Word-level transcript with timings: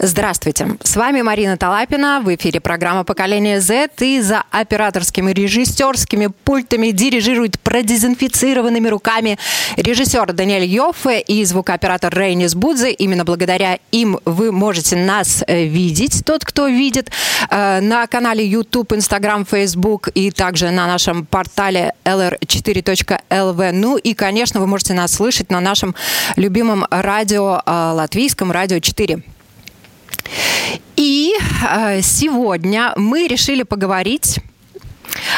Здравствуйте, 0.00 0.76
с 0.84 0.94
вами 0.94 1.22
Марина 1.22 1.56
Талапина, 1.56 2.20
в 2.24 2.32
эфире 2.32 2.60
программа 2.60 3.02
«Поколение 3.02 3.60
Z» 3.60 3.90
и 3.98 4.20
за 4.20 4.44
операторскими 4.52 5.32
режиссерскими 5.32 6.28
пультами 6.44 6.92
дирижирует 6.92 7.58
продезинфицированными 7.58 8.86
руками 8.86 9.40
режиссер 9.76 10.32
Даниэль 10.34 10.66
Йоффе 10.66 11.20
и 11.20 11.44
звукооператор 11.44 12.16
Рейнис 12.16 12.54
Будзе. 12.54 12.92
Именно 12.92 13.24
благодаря 13.24 13.80
им 13.90 14.20
вы 14.24 14.52
можете 14.52 14.94
нас 14.94 15.42
э, 15.48 15.64
видеть, 15.64 16.24
тот, 16.24 16.44
кто 16.44 16.68
видит, 16.68 17.10
э, 17.50 17.80
на 17.80 18.06
канале 18.06 18.46
YouTube, 18.46 18.92
Instagram, 18.92 19.44
Facebook 19.46 20.10
и 20.14 20.30
также 20.30 20.70
на 20.70 20.86
нашем 20.86 21.26
портале 21.26 21.92
lr4.lv. 22.04 23.72
Ну 23.72 23.96
и, 23.96 24.14
конечно, 24.14 24.60
вы 24.60 24.68
можете 24.68 24.94
нас 24.94 25.12
слышать 25.12 25.50
на 25.50 25.58
нашем 25.60 25.96
любимом 26.36 26.86
радио, 26.88 27.62
э, 27.66 27.90
латвийском 27.94 28.52
радио 28.52 28.78
4. 28.78 29.24
И 30.96 31.34
э, 31.62 32.02
сегодня 32.02 32.92
мы 32.96 33.26
решили 33.26 33.62
поговорить 33.62 34.40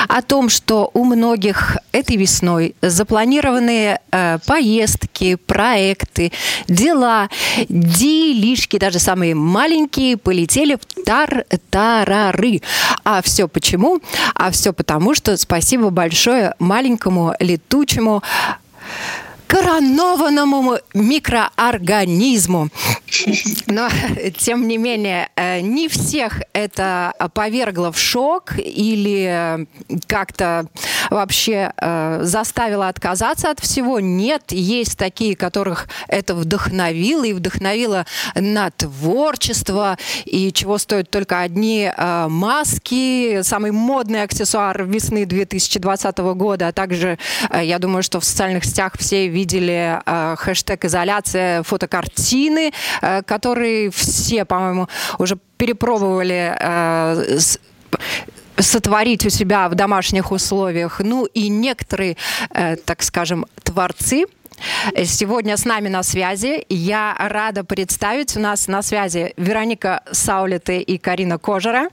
о 0.09 0.23
том, 0.23 0.49
что 0.49 0.91
у 0.95 1.05
многих 1.05 1.77
этой 1.93 2.17
весной 2.17 2.75
запланированные 2.83 4.01
э, 4.11 4.39
поездки, 4.47 5.35
проекты, 5.37 6.33
дела, 6.69 7.29
делишки, 7.69 8.79
даже 8.79 8.99
самые 8.99 9.35
маленькие, 9.35 10.17
полетели 10.17 10.77
в 10.77 11.05
тар-тарары. 11.05 12.63
А 13.05 13.23
все 13.23 13.49
почему? 13.49 14.01
А 14.35 14.51
все 14.51 14.73
потому, 14.73 15.15
что 15.15 15.37
спасибо 15.37 15.91
большое 15.91 16.55
маленькому 16.59 17.35
летучему 17.39 18.23
коронованному 19.47 20.79
микроорганизму. 20.95 22.69
Но, 23.67 23.89
тем 24.39 24.69
не 24.69 24.79
менее, 24.79 25.29
э, 25.37 25.61
не 25.61 25.89
всех 25.89 26.43
это 26.53 27.13
повергло 27.35 27.93
в 27.93 27.99
шок 27.99 28.55
или 28.59 29.67
как-то 30.07 30.67
вообще 31.11 31.73
э, 31.77 32.21
заставило 32.23 32.89
отказаться 32.89 33.51
от 33.51 33.61
всего. 33.61 34.01
Нет, 34.01 34.53
есть 34.53 34.99
такие, 34.99 35.37
которых 35.37 35.89
это 36.09 36.35
вдохновило 36.35 37.25
и 37.25 37.33
вдохновило 37.33 38.07
на 38.35 38.71
творчество. 38.71 39.99
И 40.25 40.53
чего 40.53 40.79
стоят 40.79 41.11
только 41.11 41.41
одни 41.41 41.91
э, 41.95 42.27
маски, 42.29 43.43
самый 43.43 43.73
модный 43.73 44.23
аксессуар 44.23 44.85
весны 44.85 45.27
2020 45.27 46.19
года, 46.19 46.69
а 46.69 46.73
также, 46.73 47.19
я 47.53 47.79
думаю, 47.79 48.03
что 48.03 48.21
в 48.21 48.25
социальных 48.25 48.65
сетях 48.65 48.95
все 48.99 49.29
видели 49.29 50.01
хэштег 50.37 50.85
изоляция 50.85 51.63
фотокартины, 51.63 52.73
э, 53.01 53.23
которые 53.23 53.91
все, 53.91 54.45
по-моему, 54.45 54.89
уже 55.19 55.39
перепробовали 55.57 56.57
э, 56.59 57.39
сотворить 58.57 59.27
у 59.27 59.31
себя 59.31 59.69
в 59.69 59.75
домашних 59.75 60.33
условиях. 60.33 61.01
Ну 61.01 61.27
и 61.27 61.49
некоторые, 61.49 62.17
э, 62.51 62.77
так 62.77 63.03
скажем, 63.03 63.47
творцы 63.63 64.25
Сегодня 65.05 65.57
с 65.57 65.65
нами 65.65 65.89
на 65.89 66.03
связи. 66.03 66.65
Я 66.69 67.17
рада 67.19 67.65
представить. 67.65 68.37
У 68.37 68.41
нас 68.41 68.69
на 68.69 68.83
связи 68.83 69.33
Вероника 69.37 70.03
Саулиты 70.13 70.81
и 70.81 70.99
Карина 70.99 71.39
Кожера, 71.39 71.89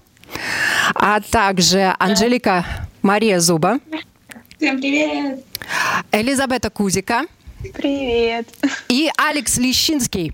а 0.93 1.21
также 1.21 1.95
Анжелика 1.97 2.65
Мария 3.01 3.39
Зуба. 3.39 3.79
Всем 4.57 4.81
привет! 4.81 5.43
Элизабета 6.11 6.69
Кузика. 6.69 7.25
Привет. 7.73 8.47
И 8.89 9.09
Алекс 9.17 9.57
Лещинский. 9.57 10.33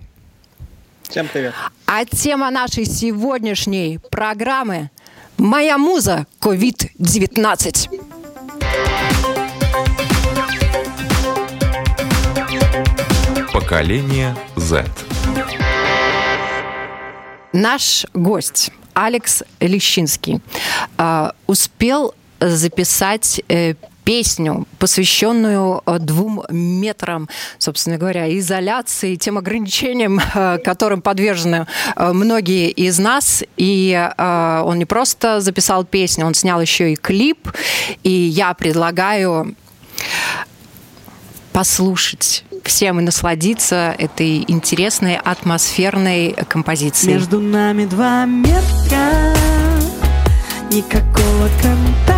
Всем 1.13 1.27
привет. 1.31 1.53
А 1.85 2.05
тема 2.05 2.49
нашей 2.49 2.85
сегодняшней 2.85 3.99
программы 4.09 4.89
«Моя 5.37 5.77
муза 5.77 6.25
COVID-19». 6.41 8.01
Поколение 13.53 14.35
Z. 14.55 14.87
Наш 17.51 18.07
гость 18.15 18.71
Алекс 18.95 19.43
Лещинский 19.59 20.41
э, 20.97 21.29
успел 21.45 22.15
записать 22.39 23.39
э, 23.49 23.75
песню, 24.03 24.67
посвященную 24.79 25.81
э, 25.85 25.99
двум 25.99 26.43
метрам, 26.49 27.29
собственно 27.57 27.97
говоря, 27.97 28.37
изоляции, 28.37 29.15
тем 29.15 29.37
ограничениям, 29.37 30.19
э, 30.33 30.57
которым 30.63 31.01
подвержены 31.01 31.67
э, 31.95 32.13
многие 32.13 32.69
из 32.69 32.99
нас. 32.99 33.43
И 33.57 34.09
он 34.17 34.77
не 34.77 34.85
просто 34.85 35.41
записал 35.41 35.83
песню, 35.85 36.25
он 36.25 36.33
снял 36.33 36.61
еще 36.61 36.93
и 36.93 36.95
клип. 36.95 37.49
И 38.03 38.09
я 38.09 38.53
предлагаю 38.53 39.55
послушать 41.51 42.43
всем 42.63 42.99
и 42.99 43.03
насладиться 43.03 43.95
этой 43.97 44.43
интересной 44.47 45.17
атмосферной 45.17 46.35
композицией. 46.47 47.15
Между 47.15 47.39
нами 47.39 47.85
два 47.85 48.25
метра, 48.25 49.35
никакого 50.71 51.49
контакта 51.61 52.12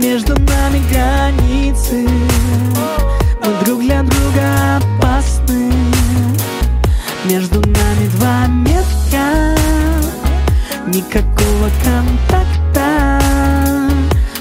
между 0.00 0.32
нами 0.32 0.82
границы. 0.90 2.08
Мы 3.44 3.64
друг 3.64 3.80
для 3.80 4.02
друга 4.02 4.78
опасны. 4.78 5.72
Между 7.26 7.60
нами 7.60 8.08
два 8.16 8.46
метра 8.46 9.54
Никакого 10.86 11.70
контакта. 11.84 13.20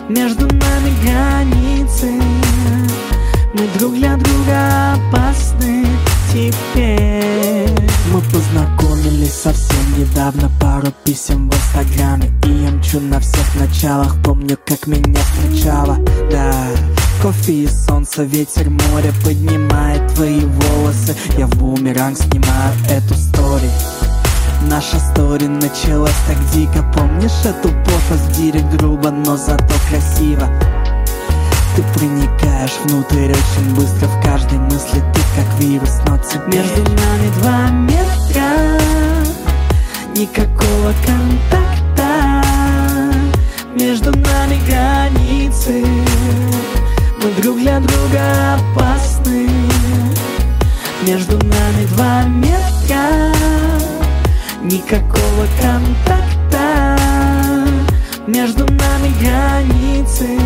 Между 0.08 0.48
нами 0.48 0.94
границы. 1.04 2.12
Мы 3.54 3.68
друг 3.78 3.96
для 3.96 4.16
друга 4.16 4.94
опасны. 4.94 5.86
Теперь 6.32 7.09
Мы 8.12 8.22
познакомились 8.22 9.34
совсем 9.34 10.00
недавно 10.00 10.50
Пару 10.60 10.92
писем 11.04 11.48
в 11.48 11.54
инстаграме. 11.54 12.32
И 12.44 12.50
я 12.50 12.72
мчу 12.72 13.00
на 13.00 13.20
всех 13.20 13.56
началах 13.56 14.16
Помню, 14.24 14.58
как 14.66 14.88
меня 14.88 15.20
встречала. 15.20 15.98
Да, 16.32 16.52
кофе 17.22 17.64
и 17.64 17.68
солнце, 17.68 18.24
ветер, 18.24 18.72
море 18.72 19.14
Поднимает 19.24 20.12
твои 20.16 20.40
волосы. 20.40 21.16
Я 21.38 21.46
в 21.46 21.56
бумеранг 21.58 22.18
снимаю 22.18 22.74
эту 22.90 23.14
стори. 23.14 23.70
Наша 24.68 25.00
стори 25.00 25.48
началась 25.48 26.18
так 26.28 26.38
дико. 26.52 26.84
Помнишь 26.96 27.46
эту 27.46 27.70
пофа 27.70 28.16
в 28.16 28.76
грубо, 28.76 29.12
но 29.12 29.38
зато 29.38 29.76
красиво 29.88 30.50
ты 31.80 32.00
проникаешь 32.00 32.78
внутрь. 32.86 33.32
Очень 33.32 33.76
быстро 33.76 34.08
В 34.08 34.22
каждой 34.24 34.58
мысли 34.60 35.02
ты 35.14 35.22
как 35.36 35.60
вирус, 35.60 36.00
но 36.08 36.18
теперь 36.18 36.62
Между 36.62 36.84
нами 36.84 37.32
два 37.40 37.70
метра. 37.70 38.80
Никакого 40.16 40.94
контакта. 41.06 42.44
Между 43.76 44.12
нами 44.12 44.60
границы. 44.68 45.86
Мы 47.24 47.42
друг 47.42 47.58
для 47.58 47.80
друга 47.80 48.56
опасны. 48.56 49.50
Между 51.08 51.38
нами 51.38 51.86
два 51.96 52.24
метра. 52.24 53.34
Никакого 54.64 55.48
контакта. 55.62 56.98
Между 58.28 58.66
нами 58.66 59.14
границы 59.22 60.40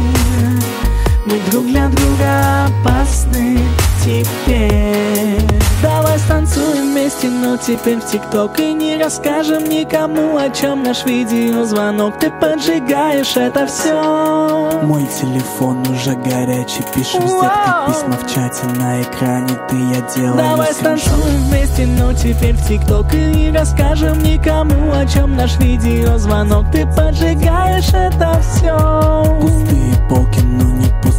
мы 1.25 1.39
друг 1.51 1.65
для 1.65 1.87
друга 1.87 2.65
опасны 2.65 3.59
теперь. 4.03 5.63
Давай 5.83 6.17
станцуем 6.17 6.91
вместе, 6.93 7.27
но 7.27 7.57
теперь 7.57 7.99
в 7.99 8.05
ТикТок 8.09 8.57
И 8.57 8.73
не 8.73 8.95
расскажем 8.95 9.65
никому, 9.65 10.37
о 10.37 10.49
чем 10.49 10.81
наш 10.81 11.05
видеозвонок. 11.05 12.17
Ты 12.19 12.31
поджигаешь 12.31 13.35
это 13.35 13.67
все 13.67 14.79
Мой 14.83 15.05
телефон 15.07 15.85
уже 15.89 16.15
горячий 16.15 16.85
Пишем 16.95 17.27
с 17.27 17.31
деткой 17.31 17.87
письма 17.87 18.17
в 18.17 18.33
чате 18.33 18.65
На 18.79 19.01
экране 19.01 19.59
ты, 19.69 19.75
я 19.75 20.01
делаю 20.15 20.37
Давай 20.37 20.73
станцуем 20.73 21.49
вместе, 21.49 21.85
но 21.85 22.13
теперь 22.13 22.55
в 22.55 22.65
ТикТок 22.65 23.13
И 23.13 23.17
не 23.17 23.51
расскажем 23.51 24.23
никому, 24.23 24.93
о 24.93 25.05
чем 25.05 25.35
наш 25.35 25.57
видеозвонок. 25.59 26.71
Ты 26.71 26.85
поджигаешь 26.95 27.89
это 27.89 28.39
все 28.41 29.37
Пустые 29.41 29.95
полки, 30.07 30.39
но 30.39 30.72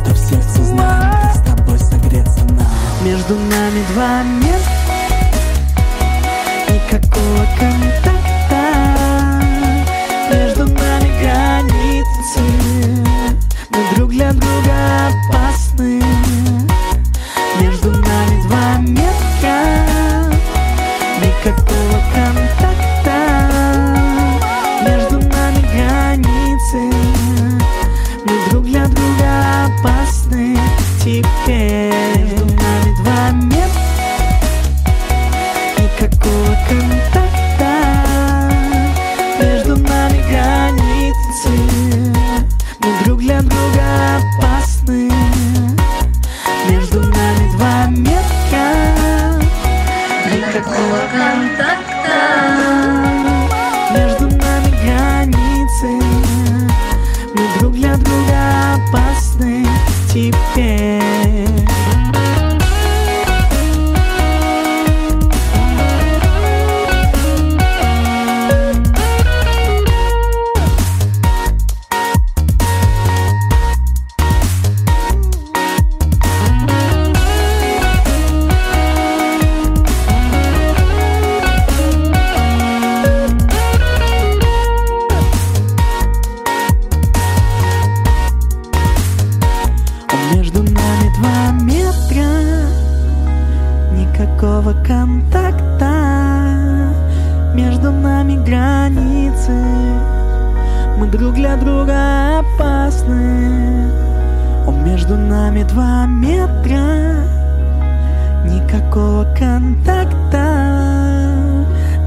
не 0.04 0.10
пусто 0.10 0.14
в 0.14 0.18
сердце 0.18 0.64
Знаем, 0.64 1.12
как 1.12 1.34
с 1.34 1.40
тобой 1.40 1.78
согреться 1.78 2.44
нам 2.44 2.66
Между 3.04 3.34
нами 3.34 3.84
два 3.92 4.22
мира 4.22 4.58
Никакого 6.68 7.46
контакта 7.58 8.13
Никакого 94.24 94.72
контакта 94.82 95.92
Между 97.54 97.92
нами 97.92 98.42
границы. 98.42 99.52
Мы 100.96 101.08
друг 101.08 101.34
для 101.34 101.56
друга 101.56 102.38
опасны. 102.38 103.90
О, 104.66 104.70
между 104.70 105.18
нами 105.18 105.62
два 105.64 106.06
метра. 106.06 107.20
Никакого 108.46 109.26
контакта 109.38 110.46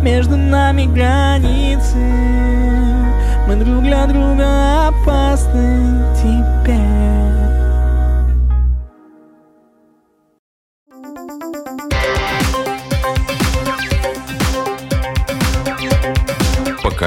Между 0.02 0.38
нами 0.38 0.86
границы. 0.86 1.98
Мы 3.48 3.58
друг 3.58 3.84
для 3.84 4.08
друга 4.08 4.88
опасны 4.88 6.04
теперь 6.16 7.17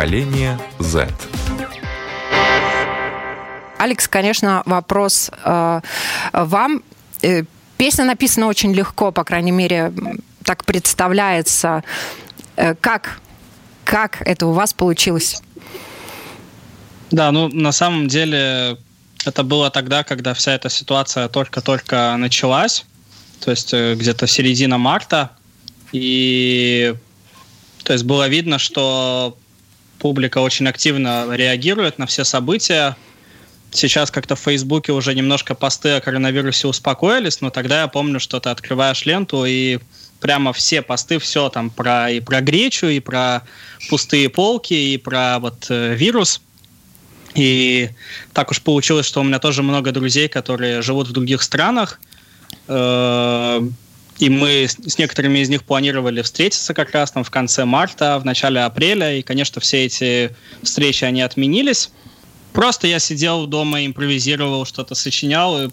Поколение 0.00 0.58
Z. 0.78 1.08
Алекс, 3.76 4.08
конечно, 4.08 4.62
вопрос 4.64 5.30
э, 5.44 5.80
вам. 6.32 6.82
Э, 7.20 7.42
песня 7.76 8.06
написана 8.06 8.46
очень 8.46 8.72
легко, 8.72 9.12
по 9.12 9.24
крайней 9.24 9.50
мере, 9.50 9.92
так 10.42 10.64
представляется. 10.64 11.84
Э, 12.56 12.74
как, 12.76 13.20
как 13.84 14.22
это 14.22 14.46
у 14.46 14.52
вас 14.52 14.72
получилось? 14.72 15.42
Да, 17.10 17.30
ну 17.30 17.48
на 17.48 17.72
самом 17.72 18.08
деле 18.08 18.78
это 19.26 19.42
было 19.42 19.70
тогда, 19.70 20.02
когда 20.02 20.32
вся 20.32 20.54
эта 20.54 20.70
ситуация 20.70 21.28
только-только 21.28 22.16
началась, 22.16 22.86
то 23.44 23.50
есть 23.50 23.74
э, 23.74 23.96
где-то 23.96 24.26
середина 24.26 24.78
марта, 24.78 25.28
и 25.92 26.94
то 27.84 27.92
есть 27.92 28.06
было 28.06 28.28
видно, 28.28 28.58
что 28.58 29.36
публика 30.00 30.38
очень 30.38 30.66
активно 30.66 31.26
реагирует 31.30 31.98
на 31.98 32.06
все 32.06 32.24
события. 32.24 32.96
Сейчас 33.70 34.10
как-то 34.10 34.34
в 34.34 34.40
Фейсбуке 34.40 34.92
уже 34.92 35.14
немножко 35.14 35.54
посты 35.54 35.90
о 35.90 36.00
коронавирусе 36.00 36.66
успокоились, 36.66 37.40
но 37.40 37.50
тогда 37.50 37.82
я 37.82 37.88
помню, 37.88 38.18
что 38.18 38.40
ты 38.40 38.48
открываешь 38.48 39.06
ленту 39.06 39.44
и 39.44 39.78
прямо 40.20 40.52
все 40.52 40.82
посты, 40.82 41.18
все 41.18 41.48
там 41.50 41.70
про 41.70 42.10
и 42.10 42.20
про 42.20 42.40
гречу, 42.40 42.86
и 42.86 42.98
про 42.98 43.42
пустые 43.88 44.28
полки, 44.28 44.74
и 44.74 44.96
про 44.96 45.38
вот 45.38 45.66
э, 45.68 45.94
вирус. 45.94 46.40
И 47.36 47.90
так 48.32 48.50
уж 48.50 48.60
получилось, 48.60 49.06
что 49.06 49.20
у 49.20 49.24
меня 49.24 49.38
тоже 49.38 49.62
много 49.62 49.92
друзей, 49.92 50.28
которые 50.28 50.82
живут 50.82 51.08
в 51.08 51.12
других 51.12 51.42
странах. 51.42 52.00
Э, 52.66 53.60
И 54.20 54.28
мы 54.28 54.66
с 54.68 54.98
некоторыми 54.98 55.38
из 55.38 55.48
них 55.48 55.64
планировали 55.64 56.20
встретиться 56.20 56.74
как 56.74 56.90
раз 56.90 57.10
там 57.10 57.24
в 57.24 57.30
конце 57.30 57.64
марта, 57.64 58.18
в 58.18 58.26
начале 58.26 58.60
апреля. 58.60 59.16
И, 59.16 59.22
конечно, 59.22 59.62
все 59.62 59.86
эти 59.86 60.36
встречи, 60.62 61.04
они 61.04 61.22
отменились. 61.22 61.90
Просто 62.52 62.86
я 62.86 62.98
сидел 62.98 63.46
дома, 63.46 63.86
импровизировал, 63.86 64.66
что-то 64.66 64.94
сочинял 64.94 65.62
и 65.62 65.70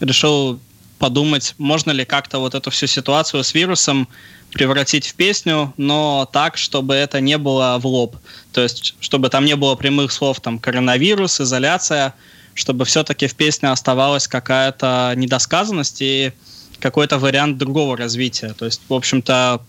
решил 0.00 0.58
подумать, 0.98 1.54
можно 1.58 1.90
ли 1.90 2.06
как-то 2.06 2.38
вот 2.38 2.54
эту 2.54 2.70
всю 2.70 2.86
ситуацию 2.86 3.44
с 3.44 3.52
вирусом 3.52 4.08
превратить 4.52 5.06
в 5.06 5.14
песню, 5.14 5.74
но 5.76 6.26
так, 6.32 6.56
чтобы 6.56 6.94
это 6.94 7.20
не 7.20 7.36
было 7.36 7.76
в 7.78 7.86
лоб. 7.86 8.16
То 8.52 8.62
есть, 8.62 8.94
чтобы 8.98 9.28
там 9.28 9.44
не 9.44 9.56
было 9.56 9.74
прямых 9.74 10.10
слов, 10.10 10.40
там, 10.40 10.58
коронавирус, 10.58 11.38
изоляция, 11.38 12.14
чтобы 12.54 12.86
все-таки 12.86 13.26
в 13.26 13.34
песне 13.34 13.70
оставалась 13.70 14.26
какая-то 14.26 15.12
недосказанность 15.16 16.00
и 16.00 16.32
какой-то 16.80 17.18
вариант 17.18 17.58
другого 17.58 17.96
развития. 17.96 18.54
То 18.58 18.64
есть, 18.64 18.80
в 18.88 18.94
общем-то, 18.94 19.60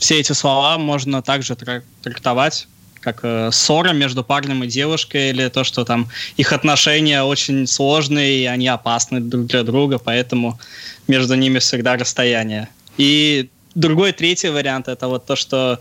все 0.00 0.20
эти 0.20 0.32
слова 0.32 0.78
можно 0.78 1.22
также 1.22 1.54
трак- 1.54 1.84
трактовать 2.02 2.68
как 3.00 3.20
э, 3.22 3.50
ссора 3.52 3.92
между 3.92 4.24
парнем 4.24 4.64
и 4.64 4.66
девушкой, 4.66 5.30
или 5.30 5.48
то, 5.48 5.64
что 5.64 5.84
там 5.84 6.08
их 6.36 6.52
отношения 6.52 7.22
очень 7.22 7.66
сложные, 7.66 8.42
и 8.42 8.46
они 8.46 8.68
опасны 8.68 9.20
друг 9.20 9.46
для 9.46 9.62
друга, 9.62 9.98
поэтому 9.98 10.58
между 11.06 11.34
ними 11.34 11.58
всегда 11.58 11.96
расстояние. 11.96 12.68
И 12.96 13.48
другой, 13.74 14.12
третий 14.12 14.48
вариант 14.48 14.88
это 14.88 15.08
вот 15.08 15.26
то, 15.26 15.36
что 15.36 15.78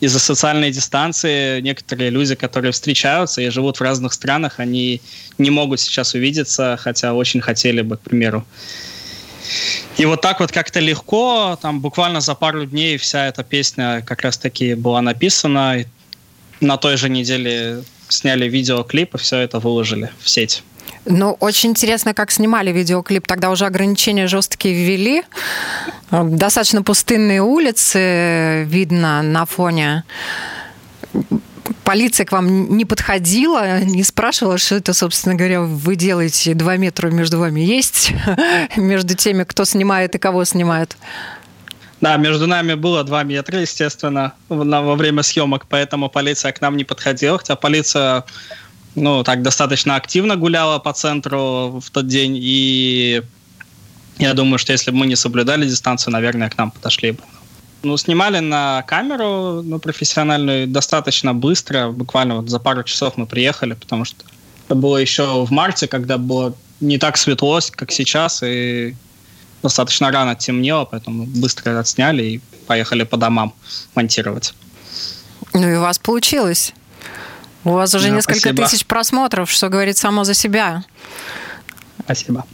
из-за 0.00 0.18
социальной 0.18 0.70
дистанции 0.70 1.60
некоторые 1.60 2.10
люди, 2.10 2.34
которые 2.34 2.72
встречаются 2.72 3.40
и 3.40 3.48
живут 3.48 3.78
в 3.78 3.82
разных 3.82 4.12
странах, 4.12 4.58
они 4.58 5.00
не 5.38 5.50
могут 5.50 5.80
сейчас 5.80 6.14
увидеться, 6.14 6.76
хотя 6.78 7.14
очень 7.14 7.40
хотели 7.40 7.82
бы, 7.82 7.96
к 7.96 8.00
примеру. 8.00 8.44
И 9.96 10.04
вот 10.06 10.20
так 10.20 10.40
вот 10.40 10.52
как-то 10.52 10.80
легко, 10.80 11.58
там 11.60 11.80
буквально 11.80 12.20
за 12.20 12.34
пару 12.34 12.66
дней 12.66 12.96
вся 12.96 13.26
эта 13.26 13.42
песня 13.42 14.02
как 14.06 14.22
раз-таки 14.22 14.74
была 14.74 15.02
написана. 15.02 15.78
И 15.80 15.86
на 16.60 16.76
той 16.76 16.96
же 16.96 17.08
неделе 17.08 17.82
сняли 18.08 18.48
видеоклип 18.48 19.14
и 19.14 19.18
все 19.18 19.38
это 19.38 19.58
выложили 19.58 20.10
в 20.20 20.28
сеть. 20.28 20.62
Ну, 21.04 21.36
очень 21.38 21.70
интересно, 21.70 22.14
как 22.14 22.32
снимали 22.32 22.72
видеоклип. 22.72 23.26
Тогда 23.26 23.50
уже 23.50 23.66
ограничения 23.66 24.26
жесткие 24.26 24.74
ввели. 24.74 25.22
Достаточно 26.10 26.82
пустынные 26.82 27.42
улицы 27.42 28.64
видно 28.64 29.22
на 29.22 29.46
фоне. 29.46 30.04
Полиция 31.86 32.26
к 32.26 32.32
вам 32.32 32.76
не 32.76 32.84
подходила, 32.84 33.80
не 33.80 34.02
спрашивала, 34.02 34.58
что 34.58 34.74
это, 34.74 34.92
собственно 34.92 35.36
говоря, 35.36 35.60
вы 35.62 35.94
делаете, 35.94 36.52
два 36.54 36.76
метра 36.76 37.10
между 37.10 37.38
вами 37.38 37.60
есть, 37.60 38.12
между 38.76 39.14
теми, 39.14 39.44
кто 39.44 39.64
снимает 39.64 40.14
и 40.16 40.18
кого 40.18 40.44
снимает? 40.44 40.96
Да, 42.00 42.16
между 42.16 42.48
нами 42.48 42.74
было 42.74 43.04
два 43.04 43.22
метра, 43.22 43.60
естественно, 43.60 44.32
во 44.48 44.96
время 44.96 45.22
съемок, 45.22 45.66
поэтому 45.68 46.10
полиция 46.10 46.50
к 46.52 46.60
нам 46.60 46.76
не 46.76 46.82
подходила, 46.82 47.38
хотя 47.38 47.54
полиция 47.54 48.24
ну, 48.96 49.22
так 49.22 49.42
достаточно 49.42 49.94
активно 49.94 50.34
гуляла 50.36 50.80
по 50.80 50.92
центру 50.92 51.80
в 51.80 51.90
тот 51.92 52.08
день, 52.08 52.36
и 52.36 53.22
я 54.18 54.34
думаю, 54.34 54.58
что 54.58 54.72
если 54.72 54.90
бы 54.90 54.96
мы 54.96 55.06
не 55.06 55.16
соблюдали 55.16 55.68
дистанцию, 55.68 56.12
наверное, 56.12 56.50
к 56.50 56.58
нам 56.58 56.72
подошли 56.72 57.12
бы. 57.12 57.22
Ну, 57.82 57.96
снимали 57.96 58.40
на 58.40 58.82
камеру, 58.82 59.62
ну, 59.62 59.78
профессиональную, 59.78 60.66
достаточно 60.66 61.34
быстро, 61.34 61.90
буквально 61.90 62.36
вот 62.36 62.48
за 62.48 62.58
пару 62.58 62.82
часов 62.82 63.16
мы 63.16 63.26
приехали, 63.26 63.74
потому 63.74 64.04
что 64.04 64.24
это 64.66 64.74
было 64.74 64.96
еще 64.96 65.44
в 65.44 65.50
марте, 65.52 65.86
когда 65.86 66.18
было 66.18 66.54
не 66.80 66.98
так 66.98 67.16
светло, 67.16 67.60
как 67.76 67.92
сейчас, 67.92 68.42
и 68.42 68.96
достаточно 69.62 70.10
рано 70.10 70.34
темнело, 70.34 70.84
поэтому 70.84 71.26
быстро 71.26 71.78
отсняли 71.78 72.22
и 72.22 72.40
поехали 72.66 73.04
по 73.04 73.16
домам 73.16 73.54
монтировать. 73.94 74.54
Ну 75.52 75.68
и 75.68 75.76
у 75.76 75.80
вас 75.80 75.98
получилось. 75.98 76.72
У 77.64 77.70
вас 77.70 77.94
уже 77.94 78.08
да, 78.08 78.16
несколько 78.16 78.38
спасибо. 78.38 78.64
тысяч 78.64 78.86
просмотров, 78.86 79.50
что 79.50 79.68
говорит 79.68 79.96
само 79.96 80.24
за 80.24 80.34
себя. 80.34 80.84
Спасибо. 82.04 82.44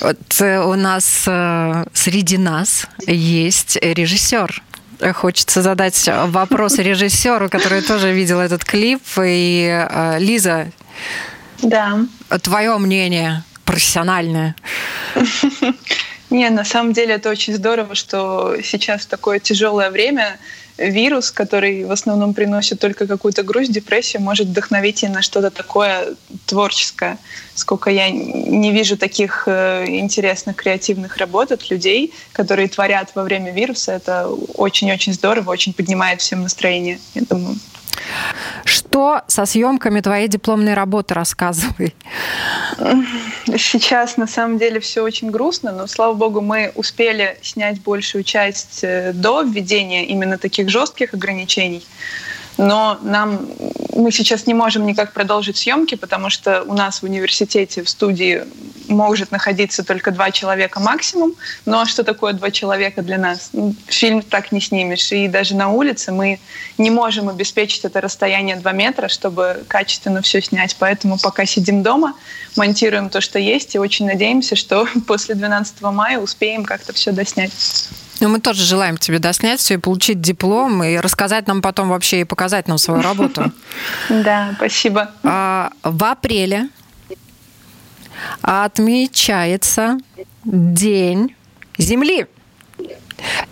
Вот 0.00 0.40
э, 0.40 0.60
у 0.60 0.74
нас 0.74 1.24
э, 1.26 1.84
среди 1.92 2.38
нас 2.38 2.86
есть 3.06 3.76
режиссер. 3.80 4.62
Хочется 5.14 5.62
задать 5.62 6.08
вопрос 6.26 6.78
режиссеру, 6.78 7.48
который 7.48 7.82
тоже 7.82 8.12
видел 8.12 8.40
этот 8.40 8.64
клип. 8.64 9.02
И 9.24 9.86
э, 9.88 10.18
Лиза, 10.18 10.68
Да. 11.62 12.00
твое 12.42 12.76
мнение 12.78 13.44
профессиональное. 13.64 14.54
Не, 16.30 16.50
на 16.50 16.64
самом 16.64 16.92
деле 16.92 17.14
это 17.14 17.30
очень 17.30 17.54
здорово, 17.54 17.94
что 17.94 18.56
сейчас 18.62 19.02
в 19.02 19.06
такое 19.06 19.38
тяжелое 19.38 19.90
время 19.90 20.38
вирус, 20.76 21.30
который 21.30 21.84
в 21.84 21.90
основном 21.90 22.34
приносит 22.34 22.80
только 22.80 23.06
какую-то 23.06 23.42
грусть, 23.42 23.72
депрессию, 23.72 24.22
может 24.22 24.46
вдохновить 24.46 25.02
и 25.02 25.08
на 25.08 25.22
что-то 25.22 25.50
такое 25.50 26.14
творческое. 26.48 27.18
Сколько 27.54 27.90
я 27.90 28.10
не 28.10 28.72
вижу 28.72 28.96
таких 28.96 29.44
э, 29.46 29.84
интересных 29.86 30.56
креативных 30.56 31.16
работ 31.18 31.52
от 31.52 31.70
людей, 31.70 32.12
которые 32.32 32.68
творят 32.68 33.12
во 33.14 33.22
время 33.22 33.52
вируса, 33.52 33.92
это 33.92 34.28
очень-очень 34.54 35.12
здорово, 35.12 35.50
очень 35.50 35.72
поднимает 35.72 36.20
всем 36.20 36.42
настроение, 36.42 36.98
я 37.14 37.22
думаю. 37.28 37.56
Что 38.64 39.22
со 39.26 39.44
съемками 39.44 40.00
твоей 40.00 40.28
дипломной 40.28 40.74
работы 40.74 41.14
рассказывай? 41.14 41.94
Сейчас 43.46 44.16
на 44.16 44.26
самом 44.26 44.58
деле 44.58 44.80
все 44.80 45.02
очень 45.02 45.30
грустно, 45.30 45.72
но 45.72 45.86
слава 45.86 46.14
богу, 46.14 46.40
мы 46.40 46.72
успели 46.74 47.38
снять 47.42 47.80
большую 47.80 48.24
часть 48.24 48.80
э, 48.82 49.12
до 49.12 49.42
введения 49.42 50.06
именно 50.06 50.38
таких 50.38 50.68
жестких 50.68 51.14
ограничений. 51.14 51.84
Но 52.58 52.98
нам 53.02 53.40
мы 53.94 54.12
сейчас 54.12 54.46
не 54.46 54.54
можем 54.54 54.86
никак 54.86 55.12
продолжить 55.12 55.56
съемки, 55.56 55.94
потому 55.94 56.28
что 56.28 56.62
у 56.62 56.74
нас 56.74 57.00
в 57.00 57.04
университете 57.04 57.82
в 57.82 57.88
студии 57.88 58.44
может 58.88 59.30
находиться 59.30 59.84
только 59.84 60.10
два 60.10 60.30
человека 60.30 60.80
максимум. 60.80 61.34
Ну 61.66 61.78
а 61.78 61.86
что 61.86 62.04
такое 62.04 62.32
два 62.32 62.50
человека 62.50 63.02
для 63.02 63.18
нас? 63.18 63.50
Ну, 63.52 63.74
Фильм 63.86 64.22
так 64.22 64.52
не 64.52 64.60
снимешь. 64.60 65.10
И 65.12 65.28
даже 65.28 65.54
на 65.54 65.68
улице 65.68 66.12
мы 66.12 66.40
не 66.78 66.90
можем 66.90 67.28
обеспечить 67.28 67.84
это 67.84 68.00
расстояние 68.00 68.56
2 68.56 68.72
метра, 68.72 69.08
чтобы 69.08 69.64
качественно 69.68 70.22
все 70.22 70.40
снять. 70.42 70.76
Поэтому 70.78 71.18
пока 71.18 71.44
сидим 71.44 71.82
дома, 71.82 72.14
монтируем 72.56 73.10
то, 73.10 73.20
что 73.20 73.38
есть, 73.38 73.74
и 73.74 73.78
очень 73.78 74.06
надеемся, 74.06 74.56
что 74.56 74.86
после 75.06 75.34
12 75.34 75.80
мая 75.82 76.18
успеем 76.18 76.64
как-то 76.64 76.92
все 76.92 77.12
доснять. 77.12 77.52
Ну, 78.20 78.28
мы 78.28 78.40
тоже 78.40 78.64
желаем 78.64 78.96
тебе 78.96 79.18
доснять 79.18 79.60
все 79.60 79.74
и 79.74 79.76
получить 79.76 80.20
диплом, 80.20 80.82
и 80.82 80.96
рассказать 80.96 81.46
нам 81.46 81.62
потом 81.62 81.88
вообще 81.88 82.22
и 82.22 82.24
показать 82.24 82.68
нам 82.68 82.78
свою 82.78 83.02
работу. 83.02 83.52
Да, 84.08 84.52
спасибо. 84.56 85.10
А, 85.22 85.70
В 85.82 86.02
апреле 86.04 86.68
отмечается 88.42 89.98
День 90.44 91.34
Земли. 91.76 92.26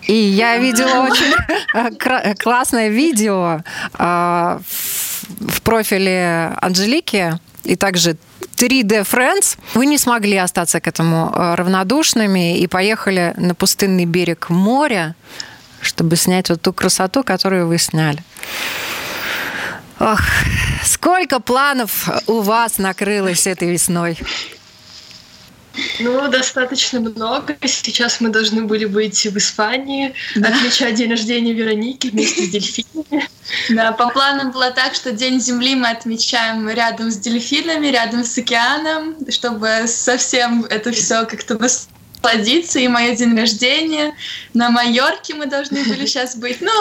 И 0.02 0.14
я 0.14 0.58
видела 0.58 1.02
очень 1.08 2.34
классное 2.38 2.88
видео 2.88 3.60
а, 3.94 4.60
в 5.40 5.62
профиле 5.62 6.52
Анжелики 6.60 7.38
и 7.66 7.76
также 7.76 8.16
3D 8.56 9.04
Friends. 9.04 9.58
Вы 9.74 9.86
не 9.86 9.98
смогли 9.98 10.36
остаться 10.36 10.80
к 10.80 10.86
этому 10.86 11.30
а, 11.34 11.56
равнодушными 11.56 12.58
и 12.58 12.66
поехали 12.66 13.34
на 13.36 13.54
пустынный 13.54 14.06
берег 14.06 14.48
моря, 14.48 15.14
чтобы 15.80 16.16
снять 16.16 16.48
вот 16.48 16.62
ту 16.62 16.72
красоту, 16.72 17.22
которую 17.22 17.66
вы 17.66 17.78
сняли. 17.78 18.22
Ох, 19.98 20.20
сколько 20.84 21.40
планов 21.40 22.08
у 22.26 22.40
вас 22.40 22.78
накрылось 22.78 23.46
этой 23.46 23.72
весной? 23.72 24.18
Ну, 26.00 26.28
достаточно 26.28 27.00
много. 27.00 27.56
Сейчас 27.64 28.20
мы 28.20 28.30
должны 28.30 28.62
были 28.62 28.84
быть 28.84 29.24
в 29.26 29.36
Испании, 29.36 30.14
отмечать 30.36 30.94
день 30.94 31.10
рождения 31.10 31.52
Вероники 31.52 32.08
вместе 32.08 32.44
с 32.44 32.48
дельфинами. 32.48 33.28
Да, 33.70 33.92
по 33.92 34.08
плану 34.10 34.50
было 34.52 34.70
так, 34.70 34.94
что 34.94 35.12
День 35.12 35.40
Земли 35.40 35.74
мы 35.74 35.90
отмечаем 35.90 36.68
рядом 36.68 37.10
с 37.10 37.16
дельфинами, 37.16 37.86
рядом 37.88 38.24
с 38.24 38.36
океаном, 38.36 39.16
чтобы 39.30 39.84
совсем 39.86 40.64
это 40.64 40.90
все 40.92 41.24
как-то 41.26 41.56
насладиться. 41.58 42.78
И 42.80 42.88
мое 42.88 43.14
день 43.14 43.38
рождения 43.38 44.14
на 44.54 44.70
Майорке 44.70 45.34
мы 45.34 45.46
должны 45.46 45.84
были 45.84 46.06
сейчас 46.06 46.36
быть. 46.36 46.60
Ну, 46.60 46.72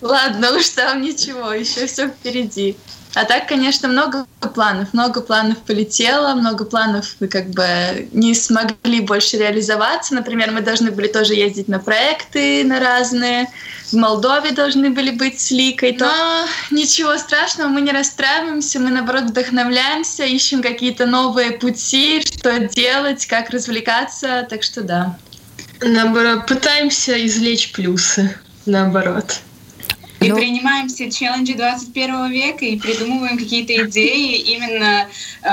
ладно, 0.00 0.52
уж 0.56 0.68
там 0.70 1.02
ничего, 1.02 1.52
еще 1.52 1.86
все 1.86 2.08
впереди. 2.08 2.76
А 3.16 3.24
так, 3.24 3.48
конечно, 3.48 3.88
много 3.88 4.26
планов, 4.52 4.92
много 4.92 5.22
планов 5.22 5.56
полетело, 5.62 6.34
много 6.34 6.66
планов 6.66 7.16
мы 7.18 7.28
как 7.28 7.48
бы 7.48 8.10
не 8.12 8.34
смогли 8.34 9.00
больше 9.00 9.38
реализоваться. 9.38 10.14
Например, 10.14 10.50
мы 10.50 10.60
должны 10.60 10.90
были 10.90 11.08
тоже 11.08 11.32
ездить 11.32 11.66
на 11.66 11.78
проекты 11.78 12.62
на 12.62 12.78
разные, 12.78 13.48
в 13.90 13.94
Молдове 13.94 14.50
должны 14.50 14.90
были 14.90 15.12
быть 15.12 15.40
с 15.40 15.50
Ликой. 15.50 15.96
Но 15.98 16.46
ничего 16.70 17.16
страшного, 17.16 17.68
мы 17.68 17.80
не 17.80 17.90
расстраиваемся, 17.90 18.80
мы 18.80 18.90
наоборот 18.90 19.30
вдохновляемся, 19.30 20.24
ищем 20.24 20.60
какие-то 20.60 21.06
новые 21.06 21.52
пути, 21.52 22.20
что 22.20 22.58
делать, 22.68 23.24
как 23.24 23.48
развлекаться, 23.48 24.46
так 24.50 24.62
что 24.62 24.82
да. 24.82 25.16
Наоборот, 25.80 26.44
пытаемся 26.46 27.24
извлечь 27.26 27.72
плюсы, 27.72 28.38
наоборот. 28.66 29.40
И 30.20 30.28
Ну- 30.28 30.36
принимаем 30.36 30.88
все 30.88 31.10
челленджи 31.10 31.54
21 31.54 32.30
века 32.30 32.64
и 32.64 32.78
придумываем 32.78 33.36
какие-то 33.38 33.74
идеи 33.86 34.36
именно 34.36 35.08
э, 35.42 35.48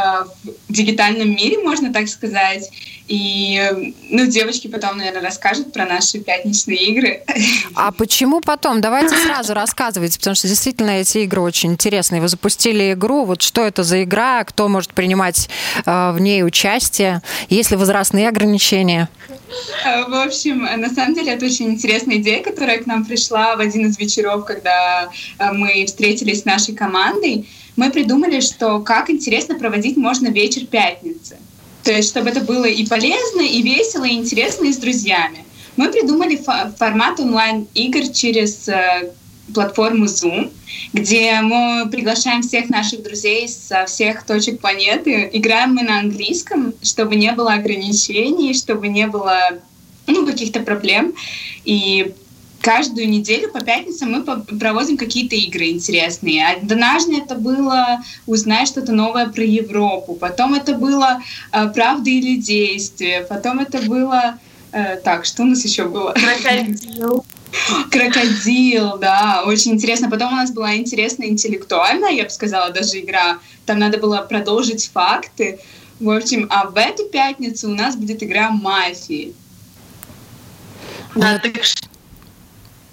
в 0.70 0.74
дигитальном 0.74 1.36
мире, 1.36 1.58
можно 1.60 1.92
так 1.92 2.08
сказать. 2.08 2.70
И, 3.08 3.94
ну, 4.10 4.26
девочки 4.28 4.68
потом, 4.68 4.98
наверное, 4.98 5.22
расскажут 5.22 5.74
про 5.74 5.86
наши 5.86 6.20
пятничные 6.20 6.78
игры. 6.78 7.24
А 7.76 7.92
почему 7.92 8.40
потом? 8.40 8.82
Давайте 8.82 9.16
сразу 9.16 9.54
рассказывайте, 9.54 10.20
потому 10.20 10.36
что 10.36 10.48
действительно 10.48 10.92
эти 10.92 11.20
игры 11.20 11.42
очень 11.42 11.72
интересные. 11.72 12.22
Вы 12.22 12.28
запустили 12.28 12.94
игру, 12.94 13.26
вот 13.26 13.42
что 13.42 13.66
это 13.66 13.84
за 13.84 14.04
игра, 14.04 14.44
кто 14.44 14.68
может 14.70 14.94
принимать 14.94 15.50
э, 15.86 16.12
в 16.12 16.20
ней 16.20 16.44
участие, 16.44 17.22
есть 17.50 17.72
ли 17.72 17.78
возрастные 17.78 18.30
ограничения? 18.30 19.10
Э, 19.86 20.06
В 20.08 20.14
общем, 20.26 20.66
э, 20.66 20.78
на 20.78 20.90
самом 20.90 21.16
деле 21.16 21.34
это 21.34 21.46
очень 21.46 21.72
интересная 21.72 22.18
идея, 22.18 22.44
которая 22.44 22.78
к 22.82 22.86
нам 22.86 23.06
пришла 23.06 23.56
в 23.56 23.60
один 23.60 23.88
из 23.88 23.98
вечеров, 23.98 24.46
когда 24.46 25.10
э, 25.40 25.52
мы 25.52 25.86
встретились 25.86 26.42
с 26.42 26.46
нашей 26.46 26.76
командой. 26.76 27.50
Мы 27.76 27.90
придумали, 27.92 28.40
что 28.40 28.80
как 28.80 29.10
интересно 29.10 29.56
проводить 29.56 29.98
можно 29.98 30.28
вечер 30.28 30.66
пятницы. 30.66 31.38
То 31.84 31.92
есть, 31.92 32.10
чтобы 32.10 32.30
это 32.30 32.42
было 32.42 32.66
и 32.66 32.86
полезно, 32.86 33.42
и 33.42 33.62
весело, 33.62 34.06
и 34.06 34.14
интересно, 34.14 34.66
и 34.66 34.74
с 34.74 34.78
друзьями. 34.78 35.46
Мы 35.76 35.92
придумали 35.92 36.38
фо- 36.38 36.76
формат 36.78 37.20
онлайн-игр 37.20 38.08
через 38.14 38.70
э, 38.70 39.12
платформу 39.54 40.06
Zoom, 40.06 40.52
где 40.94 41.42
мы 41.42 41.90
приглашаем 41.90 42.42
всех 42.42 42.70
наших 42.70 43.04
друзей 43.04 43.48
со 43.50 43.86
всех 43.86 44.24
точек 44.26 44.60
планеты. 44.60 45.30
Играем 45.34 45.76
мы 45.76 45.84
на 45.84 46.00
английском, 46.00 46.74
чтобы 46.82 47.16
не 47.16 47.32
было 47.32 47.54
ограничений, 47.54 48.54
чтобы 48.54 48.88
не 48.88 49.08
было 49.08 49.40
ну, 50.08 50.26
каких-то 50.26 50.62
проблем. 50.62 51.14
И 51.66 52.14
каждую 52.64 53.10
неделю 53.10 53.52
по 53.52 53.60
пятницам 53.60 54.12
мы 54.12 54.24
проводим 54.24 54.98
какие-то 54.98 55.36
игры 55.36 55.66
интересные. 55.66 56.48
Однажды 56.48 57.18
это 57.18 57.36
было 57.36 58.02
узнать 58.26 58.70
что-то 58.70 58.94
новое 58.94 59.28
про 59.28 59.44
Европу, 59.44 60.16
потом 60.16 60.54
это 60.54 60.74
было 60.74 61.22
э, 61.52 61.68
правда 61.70 62.10
или 62.10 62.38
действие, 62.38 63.26
потом 63.30 63.60
это 63.60 63.82
было... 63.82 64.40
э, 64.72 64.96
так, 65.04 65.26
что 65.26 65.44
у 65.44 65.46
нас 65.46 65.64
еще 65.66 65.84
было? 65.90 66.14
Крокодил. 66.14 67.26
Крокодил, 67.92 68.98
да, 68.98 69.44
очень 69.46 69.74
интересно. 69.74 70.10
Потом 70.10 70.34
у 70.34 70.36
нас 70.38 70.52
была 70.52 70.76
интересная 70.76 71.28
интеллектуальная, 71.28 72.12
я 72.12 72.24
бы 72.24 72.30
сказала, 72.30 72.72
даже 72.72 73.00
игра. 73.00 73.40
Там 73.66 73.80
надо 73.80 73.98
было 73.98 74.18
продолжить 74.22 74.90
факты. 74.92 75.60
В 76.00 76.10
общем, 76.10 76.48
а 76.50 76.70
в 76.70 76.78
эту 76.78 77.06
пятницу 77.06 77.70
у 77.70 77.76
нас 77.76 77.96
будет 77.96 78.24
игра 78.24 78.50
мафии. 78.50 79.34
Да, 81.16 81.38
так 81.38 81.64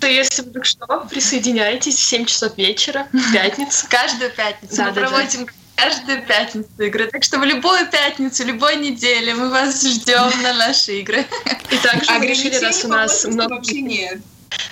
что 0.00 0.06
если 0.06 0.42
вдруг 0.42 0.64
что, 0.64 0.86
присоединяйтесь 1.10 1.96
в 1.96 2.00
7 2.00 2.24
часов 2.24 2.56
вечера 2.56 3.06
в 3.12 3.32
пятницу. 3.34 3.86
Каждую 3.90 4.30
пятницу 4.30 4.76
Да, 4.76 4.86
мы 4.86 4.92
да, 4.92 5.00
да. 5.02 5.08
проводим 5.08 5.46
каждую 5.76 6.22
пятницу 6.22 6.70
игры. 6.78 7.06
Так 7.06 7.22
что 7.22 7.38
в 7.38 7.44
любую 7.44 7.86
пятницу, 7.90 8.44
любой 8.44 8.76
неделе 8.76 9.34
мы 9.34 9.50
вас 9.50 9.82
ждем 9.82 10.42
на 10.42 10.54
наши 10.54 11.00
игры. 11.00 11.26
И 11.70 11.76
также 11.76 12.10
мы 12.12 12.26
решили, 12.26 12.56
раз 12.56 12.84
у 12.84 12.88
нас 12.88 13.24
много... 13.26 13.56
вообще 13.56 13.82
нет. 13.82 14.20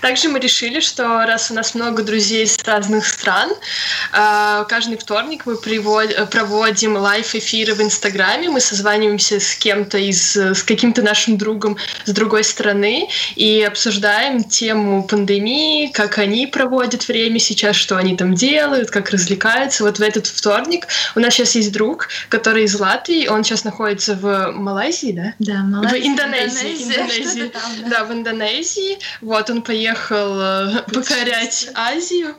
Также 0.00 0.28
мы 0.28 0.38
решили, 0.38 0.80
что 0.80 1.24
раз 1.26 1.50
у 1.50 1.54
нас 1.54 1.74
много 1.74 2.02
друзей 2.02 2.44
из 2.44 2.56
разных 2.64 3.06
стран, 3.06 3.50
э, 4.12 4.64
каждый 4.68 4.96
вторник 4.96 5.44
мы 5.44 5.56
проводим 5.56 6.96
лайв-эфиры 6.96 7.74
в 7.74 7.82
Инстаграме, 7.82 8.48
мы 8.48 8.60
созваниваемся 8.60 9.40
с 9.40 9.54
кем-то 9.56 9.98
из, 9.98 10.36
с 10.36 10.62
каким-то 10.62 11.02
нашим 11.02 11.36
другом 11.36 11.76
с 12.04 12.10
другой 12.12 12.44
страны 12.44 13.08
и 13.34 13.62
обсуждаем 13.62 14.44
тему 14.44 15.02
пандемии, 15.02 15.88
как 15.88 16.18
они 16.18 16.46
проводят 16.46 17.08
время 17.08 17.38
сейчас, 17.38 17.76
что 17.76 17.96
они 17.96 18.16
там 18.16 18.34
делают, 18.34 18.90
как 18.90 19.10
развлекаются. 19.10 19.82
Вот 19.84 19.98
в 19.98 20.02
этот 20.02 20.26
вторник 20.26 20.86
у 21.16 21.20
нас 21.20 21.34
сейчас 21.34 21.54
есть 21.56 21.72
друг, 21.72 22.08
который 22.28 22.64
из 22.64 22.78
Латвии, 22.78 23.26
он 23.26 23.42
сейчас 23.42 23.64
находится 23.64 24.14
в 24.14 24.52
Малайзии, 24.52 25.12
да? 25.12 25.34
Да, 25.38 25.62
В 25.88 25.94
Индонезии. 25.94 26.84
Индонезии. 26.84 27.22
что-то 27.22 27.60
там, 27.60 27.72
да. 27.82 27.88
Да, 27.88 28.04
в 28.04 28.12
Индонезии. 28.12 28.98
Вот, 29.20 29.50
он 29.50 29.62
поехал 29.62 29.87
э, 30.10 30.82
покорять 30.92 31.68
Азию 31.74 32.34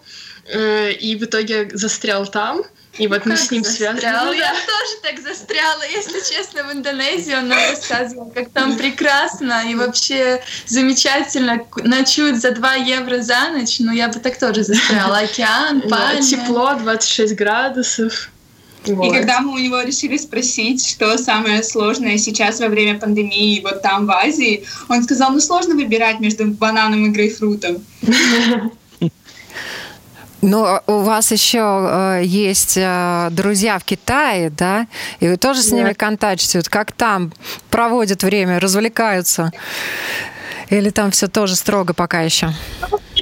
э, 0.46 0.92
и 0.92 1.16
в 1.16 1.24
итоге 1.24 1.70
застрял 1.74 2.26
там. 2.28 2.64
И 2.98 3.08
вот 3.08 3.26
мы 3.26 3.36
Как 3.36 3.46
с 3.46 3.52
ним 3.52 3.64
связаны. 3.64 4.02
застрял? 4.02 4.26
Ну 4.26 4.34
Я 4.34 4.52
да. 4.52 4.56
тоже 4.56 4.94
так 5.04 5.20
застряла, 5.22 5.84
если 5.84 6.20
честно, 6.20 6.66
в 6.66 6.72
Индонезии. 6.74 7.34
Он 7.34 7.48
нам 7.48 7.60
рассказывал, 7.70 8.30
как 8.32 8.50
там 8.50 8.76
прекрасно 8.78 9.64
и 9.72 9.76
вообще 9.76 10.44
замечательно. 10.66 11.66
Ночуют 11.78 12.38
за 12.42 12.52
2 12.52 12.74
евро 12.76 13.22
за 13.22 13.50
ночь. 13.52 13.80
Ну, 13.80 13.94
я 13.94 14.10
бы 14.10 14.20
так 14.20 14.38
тоже 14.38 14.64
застряла. 14.64 15.20
Океан, 15.20 15.82
Да, 15.86 15.96
пальмы. 15.96 16.22
Тепло, 16.24 16.74
26 16.74 17.36
градусов. 17.36 18.30
И 18.86 18.92
Вот. 18.94 19.14
когда 19.14 19.42
мы 19.42 19.54
у 19.54 19.58
него 19.58 19.82
решили 19.82 20.18
спросить, 20.18 20.88
что 20.88 21.18
самое 21.18 21.64
сложное 21.64 22.18
сейчас 22.18 22.60
во 22.60 22.68
время 22.68 23.00
пандемии 23.00 23.62
вот 23.62 23.82
там 23.82 24.06
в 24.06 24.12
Азии, 24.12 24.64
он 24.88 25.04
сказал, 25.04 25.32
ну 25.32 25.40
сложно 25.40 25.76
выбирать 25.76 26.20
между 26.20 26.48
бананом 26.48 27.06
и 27.06 27.10
грейпфрутом. 27.10 27.84
Но 30.42 30.82
у 30.88 31.00
вас 31.00 31.32
еще 31.34 31.60
э, 31.60 32.22
есть 32.24 32.78
э, 32.78 33.28
друзья 33.32 33.78
в 33.78 33.84
Китае, 33.84 34.50
да? 34.50 34.88
И 35.20 35.28
вы 35.28 35.36
тоже 35.36 35.62
с 35.62 35.72
ними 35.72 35.92
контактируете. 35.92 36.60
Вот 36.60 36.70
Как 36.70 36.94
там 36.94 37.34
проводят 37.70 38.24
время, 38.24 38.60
развлекаются? 38.60 39.52
Или 40.70 40.92
там 40.92 41.12
все 41.12 41.28
тоже 41.28 41.58
строго 41.58 41.94
пока 41.94 42.22
еще? 42.22 42.54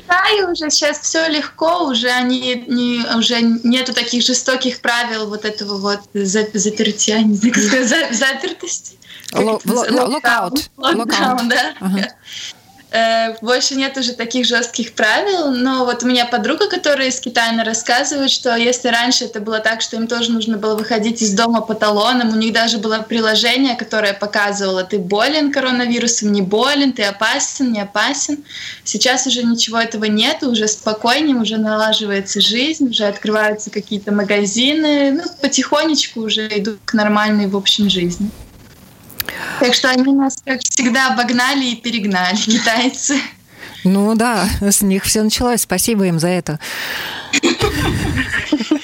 Китае 0.08 0.46
уже 0.48 0.70
сейчас 0.70 1.00
все 1.00 1.28
легко, 1.28 1.86
уже 1.86 2.10
они 2.10 2.64
не, 2.68 3.04
уже 3.18 3.42
нету 3.42 3.94
таких 3.94 4.24
жестоких 4.24 4.80
правил 4.80 5.28
вот 5.28 5.44
этого 5.46 5.78
вот 5.78 6.00
за- 6.14 6.48
запертия, 6.54 7.20
не 7.20 7.36
знаю, 7.36 7.54
как 7.54 7.64
сказать, 7.68 7.88
за- 7.90 8.14
запертости. 8.18 8.98
Локаут. 10.08 10.70
Локаут. 10.78 11.50
да. 11.50 11.74
Э, 12.90 13.36
Больше 13.42 13.76
нет 13.76 13.98
уже 13.98 14.14
таких 14.14 14.46
жестких 14.46 14.94
правил, 14.94 15.52
но 15.52 15.84
вот 15.86 16.04
у 16.04 16.08
меня 16.08 16.26
подруга, 16.26 16.70
которая 16.70 17.10
из 17.10 17.20
Китая, 17.20 17.50
она 17.50 17.66
рассказывает, 17.66 18.32
что 18.32 18.56
если 18.56 18.88
раньше 18.88 19.26
это 19.26 19.42
было 19.42 19.60
так, 19.60 19.82
что 19.82 19.98
им 19.98 20.08
тоже 20.08 20.32
нужно 20.32 20.58
было 20.58 20.76
выходить 20.76 21.22
из 21.22 21.34
дома 21.34 21.62
по 21.62 21.74
талонам, 21.74 22.30
у 22.30 22.36
них 22.38 22.54
даже 22.54 22.78
было 22.78 23.00
приложение, 23.00 23.76
которое 23.76 24.14
показывало, 24.14 24.84
ты 24.86 25.00
болен 25.00 25.52
коронавирусом, 25.52 26.32
не 26.32 26.42
болен, 26.42 26.94
ты 26.94 27.04
опасен, 27.04 27.74
не 27.74 27.82
опасен. 27.82 28.46
Сейчас 28.86 29.28
уже 29.28 29.44
ничего 29.44 29.80
этого 29.80 30.06
нет, 30.06 30.44
уже 30.44 30.68
спокойнее, 30.68 31.36
уже 31.36 31.58
налаживается 31.58 32.40
жизнь, 32.40 32.90
уже 32.90 33.04
открываются 33.06 33.70
какие-то 33.70 34.14
магазины, 34.14 35.12
ну, 35.12 35.24
потихонечку 35.42 36.22
уже 36.22 36.48
идут 36.48 36.80
к 36.86 36.94
нормальной, 36.94 37.48
в 37.48 37.58
общем, 37.58 37.90
жизни. 37.90 38.32
Так 39.60 39.74
что 39.74 39.90
они 39.90 40.14
нас, 40.14 40.38
как 40.46 40.62
всегда, 40.62 41.14
обогнали 41.14 41.66
и 41.66 41.76
перегнали, 41.76 42.36
китайцы. 42.46 43.20
Ну 43.84 44.16
да, 44.16 44.48
с 44.62 44.82
них 44.82 45.04
все 45.06 45.24
началось. 45.24 45.62
Спасибо 45.62 46.06
им 46.06 46.20
за 46.20 46.28
это. 46.28 46.60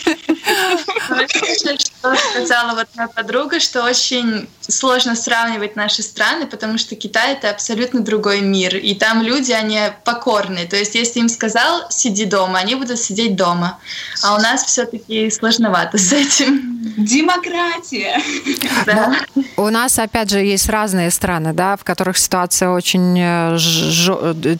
Что 1.28 2.15
сказала 2.15 2.76
вот 2.76 2.88
моя 2.95 3.08
подруга, 3.08 3.60
что 3.60 3.84
очень 3.84 4.47
сложно 4.62 5.15
сравнивать 5.15 5.76
наши 5.76 6.02
страны, 6.04 6.47
потому 6.47 6.78
что 6.78 6.95
Китай— 6.95 7.34
это 7.34 7.49
абсолютно 7.49 8.02
другой 8.02 8.41
мир, 8.41 8.76
и 8.76 8.93
там 8.95 9.21
люди, 9.21 9.52
они 9.52 9.80
покорные. 10.04 10.65
То 10.65 10.76
есть 10.76 10.95
если 10.95 11.19
им 11.19 11.30
сказал 11.30 11.89
«сиди 11.89 12.26
дома», 12.26 12.60
они 12.60 12.76
будут 12.76 12.99
сидеть 12.99 13.36
дома. 13.36 13.80
А 14.21 14.36
у 14.36 14.39
нас 14.39 14.63
все 14.63 14.86
таки 14.86 15.30
сложновато 15.30 15.97
с 15.97 16.12
этим. 16.12 16.73
Демократия! 16.97 18.21
Да. 18.86 19.15
У 19.56 19.69
нас, 19.69 19.97
опять 19.99 20.30
же, 20.30 20.39
есть 20.39 20.69
разные 20.69 21.10
страны, 21.12 21.54
да, 21.54 21.78
в 21.78 21.84
которых 21.84 22.17
ситуация 22.17 22.69
очень 22.69 23.17
э, 23.17 23.58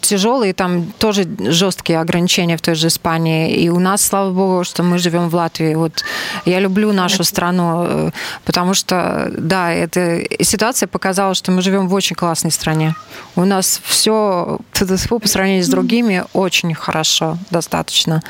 тяжелая, 0.00 0.50
и 0.50 0.52
там 0.52 0.86
тоже 0.98 1.26
жесткие 1.38 2.00
ограничения 2.00 2.56
в 2.56 2.62
той 2.62 2.74
же 2.74 2.88
Испании. 2.88 3.54
И 3.54 3.68
у 3.68 3.78
нас, 3.78 4.02
слава 4.02 4.30
богу, 4.30 4.64
что 4.64 4.82
мы 4.82 4.98
живем 4.98 5.28
в 5.28 5.34
Латвии. 5.34 5.74
Вот 5.74 6.04
я 6.44 6.60
люблю 6.60 6.92
нашу 6.92 7.24
страну, 7.24 7.84
э, 7.86 8.10
потому 8.44 8.74
что, 8.74 9.30
да, 9.36 9.72
эта 9.72 10.22
ситуация 10.42 10.86
показала, 10.86 11.34
что 11.34 11.52
мы 11.52 11.62
живем 11.62 11.88
в 11.88 11.94
очень 11.94 12.16
классной 12.16 12.50
стране. 12.50 12.94
У 13.36 13.44
нас 13.44 13.80
все 13.84 14.58
по 14.72 15.28
сравнению 15.28 15.64
с 15.64 15.68
другими 15.68 16.24
очень 16.32 16.74
хорошо, 16.74 17.38
достаточно. 17.50 18.22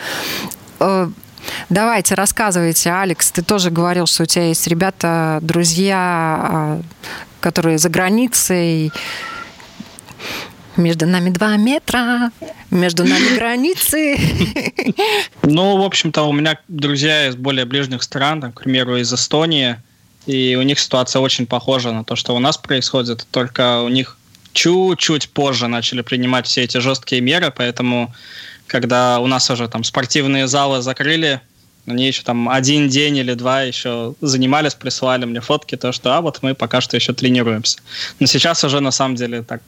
Э, 0.81 1.09
Давайте, 1.68 2.14
рассказывайте, 2.14 2.90
Алекс, 2.90 3.31
ты 3.31 3.42
тоже 3.42 3.70
говорил, 3.70 4.07
что 4.07 4.22
у 4.22 4.27
тебя 4.27 4.48
есть 4.48 4.66
ребята, 4.66 5.38
друзья, 5.42 5.98
а, 5.98 6.81
которые 7.40 7.77
за 7.77 7.90
границей. 7.90 8.92
Между 10.76 11.06
нами 11.06 11.30
два 11.30 11.56
метра, 11.56 12.30
между 12.70 13.04
нами 13.04 13.34
границы. 13.37 14.18
Ну, 15.42 15.76
в 15.76 15.82
общем-то, 15.82 16.22
у 16.22 16.32
меня 16.32 16.58
друзья 16.68 17.28
из 17.28 17.37
более 17.37 17.64
ближних 17.64 18.02
стран, 18.02 18.40
там, 18.40 18.52
к 18.52 18.62
примеру, 18.62 18.96
из 18.96 19.12
Эстонии, 19.12 19.76
и 20.26 20.56
у 20.58 20.62
них 20.62 20.80
ситуация 20.80 21.20
очень 21.20 21.46
похожа 21.46 21.92
на 21.92 22.04
то, 22.04 22.16
что 22.16 22.34
у 22.34 22.38
нас 22.38 22.56
происходит, 22.56 23.26
только 23.30 23.82
у 23.82 23.88
них 23.88 24.16
чуть-чуть 24.52 25.30
позже 25.30 25.68
начали 25.68 26.00
принимать 26.00 26.46
все 26.46 26.62
эти 26.62 26.78
жесткие 26.78 27.20
меры, 27.20 27.52
поэтому 27.54 28.14
когда 28.66 29.20
у 29.20 29.26
нас 29.26 29.50
уже 29.50 29.68
там 29.68 29.84
спортивные 29.84 30.48
залы 30.48 30.80
закрыли, 30.80 31.40
они 31.87 32.06
еще 32.06 32.22
там 32.22 32.48
один 32.48 32.88
день 32.88 33.18
или 33.18 33.34
два 33.34 33.62
еще 33.62 34.14
занимались, 34.22 34.74
присылали 34.74 35.26
мне 35.26 35.40
фотки, 35.40 35.76
то, 35.76 35.92
что 35.92 36.16
а 36.16 36.20
вот 36.22 36.38
мы 36.42 36.54
пока 36.54 36.80
что 36.80 36.96
еще 36.96 37.12
тренируемся. 37.12 37.78
Но 38.20 38.26
сейчас 38.26 38.64
уже 38.64 38.80
на 38.80 38.90
самом 38.90 39.16
деле 39.16 39.42
так 39.42 39.60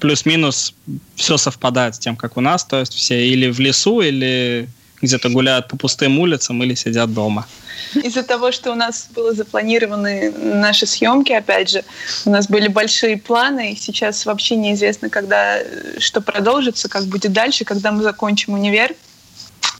плюс-минус 0.00 0.74
все 1.14 1.36
совпадает 1.36 1.94
с 1.94 1.98
тем, 1.98 2.16
как 2.16 2.36
у 2.36 2.40
нас, 2.40 2.64
то 2.64 2.80
есть 2.80 2.94
все 2.94 3.26
или 3.26 3.50
в 3.50 3.60
лесу, 3.60 4.00
или 4.00 4.68
где-то 5.02 5.28
гуляют 5.28 5.68
по 5.68 5.76
пустым 5.76 6.18
улицам, 6.18 6.62
или 6.62 6.74
сидят 6.74 7.12
дома. 7.12 7.46
Из-за 7.94 8.22
того, 8.22 8.52
что 8.52 8.72
у 8.72 8.74
нас 8.74 9.08
было 9.14 9.32
запланированы 9.32 10.30
наши 10.30 10.86
съемки, 10.86 11.32
опять 11.32 11.70
же, 11.70 11.84
у 12.24 12.30
нас 12.30 12.48
были 12.48 12.68
большие 12.68 13.16
планы, 13.16 13.72
и 13.72 13.76
сейчас 13.76 14.26
вообще 14.26 14.56
неизвестно, 14.56 15.08
когда 15.08 15.58
э, 15.58 15.98
что 15.98 16.20
продолжится, 16.20 16.88
как 16.88 17.04
будет 17.04 17.32
дальше, 17.32 17.64
когда 17.64 17.92
мы 17.92 18.02
закончим 18.02 18.54
универ. 18.54 18.94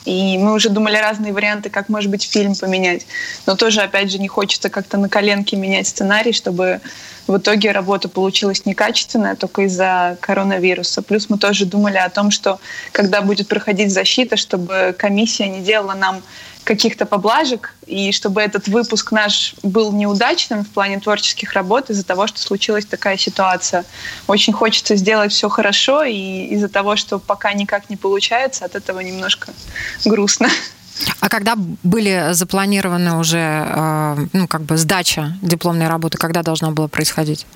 И 0.04 0.38
мы 0.38 0.54
уже 0.54 0.70
думали 0.70 0.96
разные 0.96 1.32
варианты, 1.32 1.68
как, 1.68 1.88
может 1.88 2.10
быть, 2.10 2.22
фильм 2.22 2.54
поменять. 2.54 3.06
Но 3.46 3.56
тоже, 3.56 3.82
опять 3.82 4.10
же, 4.10 4.18
не 4.18 4.28
хочется 4.28 4.70
как-то 4.70 4.96
на 4.96 5.08
коленке 5.08 5.56
менять 5.56 5.86
сценарий, 5.86 6.32
чтобы 6.32 6.80
в 7.26 7.36
итоге 7.36 7.72
работа 7.72 8.08
получилась 8.08 8.64
некачественная 8.64 9.36
только 9.36 9.62
из-за 9.62 10.16
коронавируса. 10.20 11.02
Плюс 11.02 11.28
мы 11.28 11.36
тоже 11.36 11.66
думали 11.66 11.98
о 11.98 12.08
том, 12.08 12.30
что 12.30 12.58
когда 12.92 13.20
будет 13.20 13.48
проходить 13.48 13.92
защита, 13.92 14.38
чтобы 14.38 14.94
комиссия 14.98 15.46
не 15.48 15.60
делала 15.60 15.92
нам 15.94 16.22
каких-то 16.68 17.06
поблажек, 17.06 17.74
и 17.86 18.12
чтобы 18.12 18.42
этот 18.42 18.68
выпуск 18.68 19.10
наш 19.10 19.54
был 19.62 19.90
неудачным 19.90 20.64
в 20.64 20.68
плане 20.68 21.00
творческих 21.00 21.54
работ 21.54 21.88
из-за 21.88 22.04
того, 22.04 22.26
что 22.26 22.38
случилась 22.40 22.84
такая 22.84 23.16
ситуация. 23.16 23.86
Очень 24.26 24.52
хочется 24.52 24.94
сделать 24.94 25.32
все 25.32 25.48
хорошо, 25.48 26.02
и 26.02 26.48
из-за 26.54 26.68
того, 26.68 26.96
что 26.96 27.18
пока 27.18 27.54
никак 27.54 27.88
не 27.88 27.96
получается, 27.96 28.66
от 28.66 28.74
этого 28.74 29.00
немножко 29.00 29.50
грустно. 30.04 30.48
А 31.20 31.30
когда 31.30 31.54
были 31.56 32.32
запланированы 32.32 33.16
уже, 33.16 33.38
э, 33.38 34.26
ну, 34.34 34.46
как 34.46 34.62
бы 34.62 34.76
сдача 34.76 35.38
дипломной 35.40 35.88
работы, 35.88 36.18
когда 36.18 36.42
должна 36.42 36.70
была 36.70 36.88
происходить? 36.88 37.46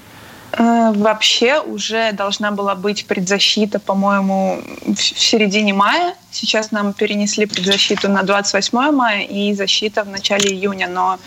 Э, 0.52 0.92
вообще 0.94 1.60
уже 1.60 2.12
должна 2.12 2.50
была 2.50 2.74
быть 2.74 3.06
предзащита, 3.06 3.78
по-моему, 3.78 4.60
в 4.86 5.00
середине 5.00 5.72
мая. 5.72 6.14
Сейчас 6.30 6.72
нам 6.72 6.92
перенесли 6.92 7.46
предзащиту 7.46 8.10
на 8.10 8.22
28 8.22 8.90
мая 8.90 9.22
и 9.22 9.54
защита 9.54 10.04
в 10.04 10.08
начале 10.08 10.50
июня. 10.50 10.88
Но 10.88 11.18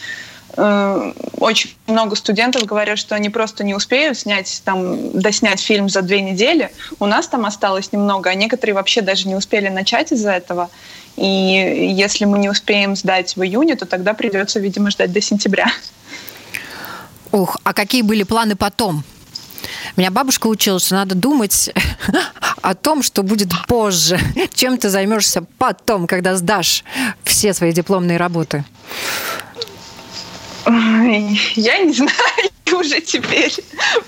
э, 0.57 1.13
очень 1.39 1.75
много 1.87 2.15
студентов 2.15 2.65
говорят, 2.65 2.99
что 2.99 3.15
они 3.15 3.31
просто 3.31 3.63
не 3.63 3.73
успеют 3.73 4.19
снять 4.19 4.61
там, 4.63 5.19
доснять 5.19 5.59
фильм 5.59 5.89
за 5.89 6.03
две 6.03 6.21
недели. 6.21 6.69
У 6.99 7.07
нас 7.07 7.27
там 7.27 7.47
осталось 7.47 7.91
немного, 7.91 8.29
а 8.29 8.35
некоторые 8.35 8.75
вообще 8.75 9.01
даже 9.01 9.27
не 9.27 9.35
успели 9.35 9.69
начать 9.69 10.11
из-за 10.11 10.33
этого. 10.33 10.69
И 11.15 11.93
если 11.97 12.25
мы 12.25 12.37
не 12.37 12.49
успеем 12.49 12.95
сдать 12.95 13.35
в 13.35 13.41
июне, 13.41 13.75
то 13.75 13.87
тогда 13.87 14.13
придется, 14.13 14.59
видимо, 14.59 14.91
ждать 14.91 15.11
до 15.11 15.21
сентября. 15.21 15.67
Ух, 17.31 17.57
а 17.63 17.73
какие 17.73 18.03
были 18.03 18.21
планы 18.21 18.55
потом? 18.55 19.03
Меня 19.95 20.11
бабушка 20.11 20.47
учила, 20.47 20.79
что 20.79 20.95
надо 20.95 21.15
думать 21.15 21.71
о 22.61 22.75
том, 22.75 23.03
что 23.03 23.23
будет 23.23 23.49
позже. 23.67 24.19
Чем 24.53 24.77
ты 24.77 24.89
займешься 24.89 25.43
потом, 25.57 26.07
когда 26.07 26.35
сдашь 26.35 26.83
все 27.23 27.53
свои 27.53 27.71
дипломные 27.71 28.17
работы? 28.17 28.63
Я 30.65 31.77
не 31.77 31.93
знаю 31.93 32.11
уже 32.73 33.01
теперь, 33.01 33.53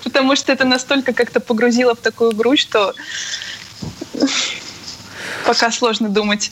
потому 0.02 0.36
что 0.36 0.52
это 0.52 0.64
настолько 0.64 1.12
как-то 1.12 1.40
погрузило 1.40 1.94
в 1.94 2.00
такую 2.00 2.32
грудь, 2.32 2.58
что 2.58 2.94
пока 5.46 5.70
сложно 5.70 6.08
думать. 6.08 6.50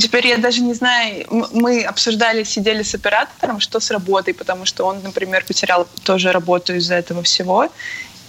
Теперь 0.00 0.26
я 0.26 0.38
даже 0.38 0.62
не 0.62 0.74
знаю, 0.74 1.26
мы 1.52 1.82
обсуждали, 1.82 2.44
сидели 2.44 2.82
с 2.82 2.94
оператором, 2.94 3.60
что 3.60 3.80
с 3.80 3.90
работой, 3.90 4.32
потому 4.34 4.64
что 4.64 4.84
он, 4.84 5.02
например, 5.02 5.44
потерял 5.46 5.86
тоже 6.04 6.32
работу 6.32 6.74
из-за 6.74 6.94
этого 6.94 7.22
всего, 7.22 7.68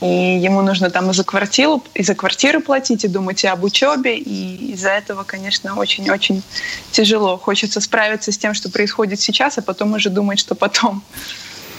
и 0.01 0.39
ему 0.43 0.61
нужно 0.61 0.89
там 0.89 1.09
и 1.09 1.13
за 1.13 1.23
квартиру, 1.23 1.81
и 1.93 2.03
за 2.03 2.15
квартиру 2.15 2.59
платить, 2.61 3.05
и 3.05 3.07
думать 3.07 3.43
и 3.43 3.47
об 3.47 3.63
учебе, 3.63 4.17
и 4.17 4.73
из-за 4.73 4.89
этого, 4.89 5.23
конечно, 5.23 5.75
очень-очень 5.75 6.43
тяжело. 6.91 7.37
Хочется 7.37 7.79
справиться 7.79 8.31
с 8.31 8.37
тем, 8.37 8.53
что 8.53 8.69
происходит 8.69 9.21
сейчас, 9.21 9.57
а 9.57 9.61
потом 9.61 9.93
уже 9.93 10.09
думать, 10.09 10.39
что 10.39 10.55
потом. 10.55 11.03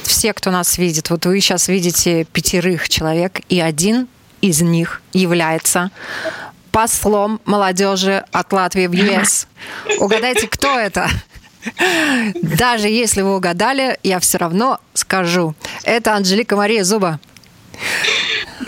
Все, 0.03 0.33
кто 0.33 0.51
нас 0.51 0.79
видит, 0.79 1.11
вот 1.11 1.27
вы 1.27 1.41
сейчас 1.41 1.69
видите 1.69 2.25
пятерых 2.25 2.89
человек, 2.89 3.41
и 3.49 3.61
один 3.61 4.09
из 4.41 4.63
них 4.63 5.03
является 5.13 5.91
послом 6.77 7.41
молодежи 7.47 8.23
от 8.33 8.53
Латвии 8.53 8.87
в 8.87 8.93
ЕС. 8.93 9.49
Угадайте, 9.99 10.47
кто 10.47 10.79
это? 10.79 11.09
Даже 12.43 12.89
если 12.89 13.23
вы 13.23 13.35
угадали, 13.35 13.99
я 14.03 14.21
все 14.21 14.37
равно 14.37 14.79
скажу. 14.93 15.55
Это 15.85 16.15
Анжелика 16.15 16.55
Мария 16.55 16.85
Зуба. 16.85 17.19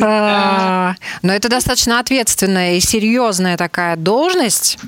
А, 0.01 0.95
но 1.21 1.35
это 1.35 1.51
достаточно 1.51 2.01
ответственная 2.01 2.77
и 2.77 2.81
серьезная 2.81 3.59
такая 3.59 3.95
должность. 3.97 4.79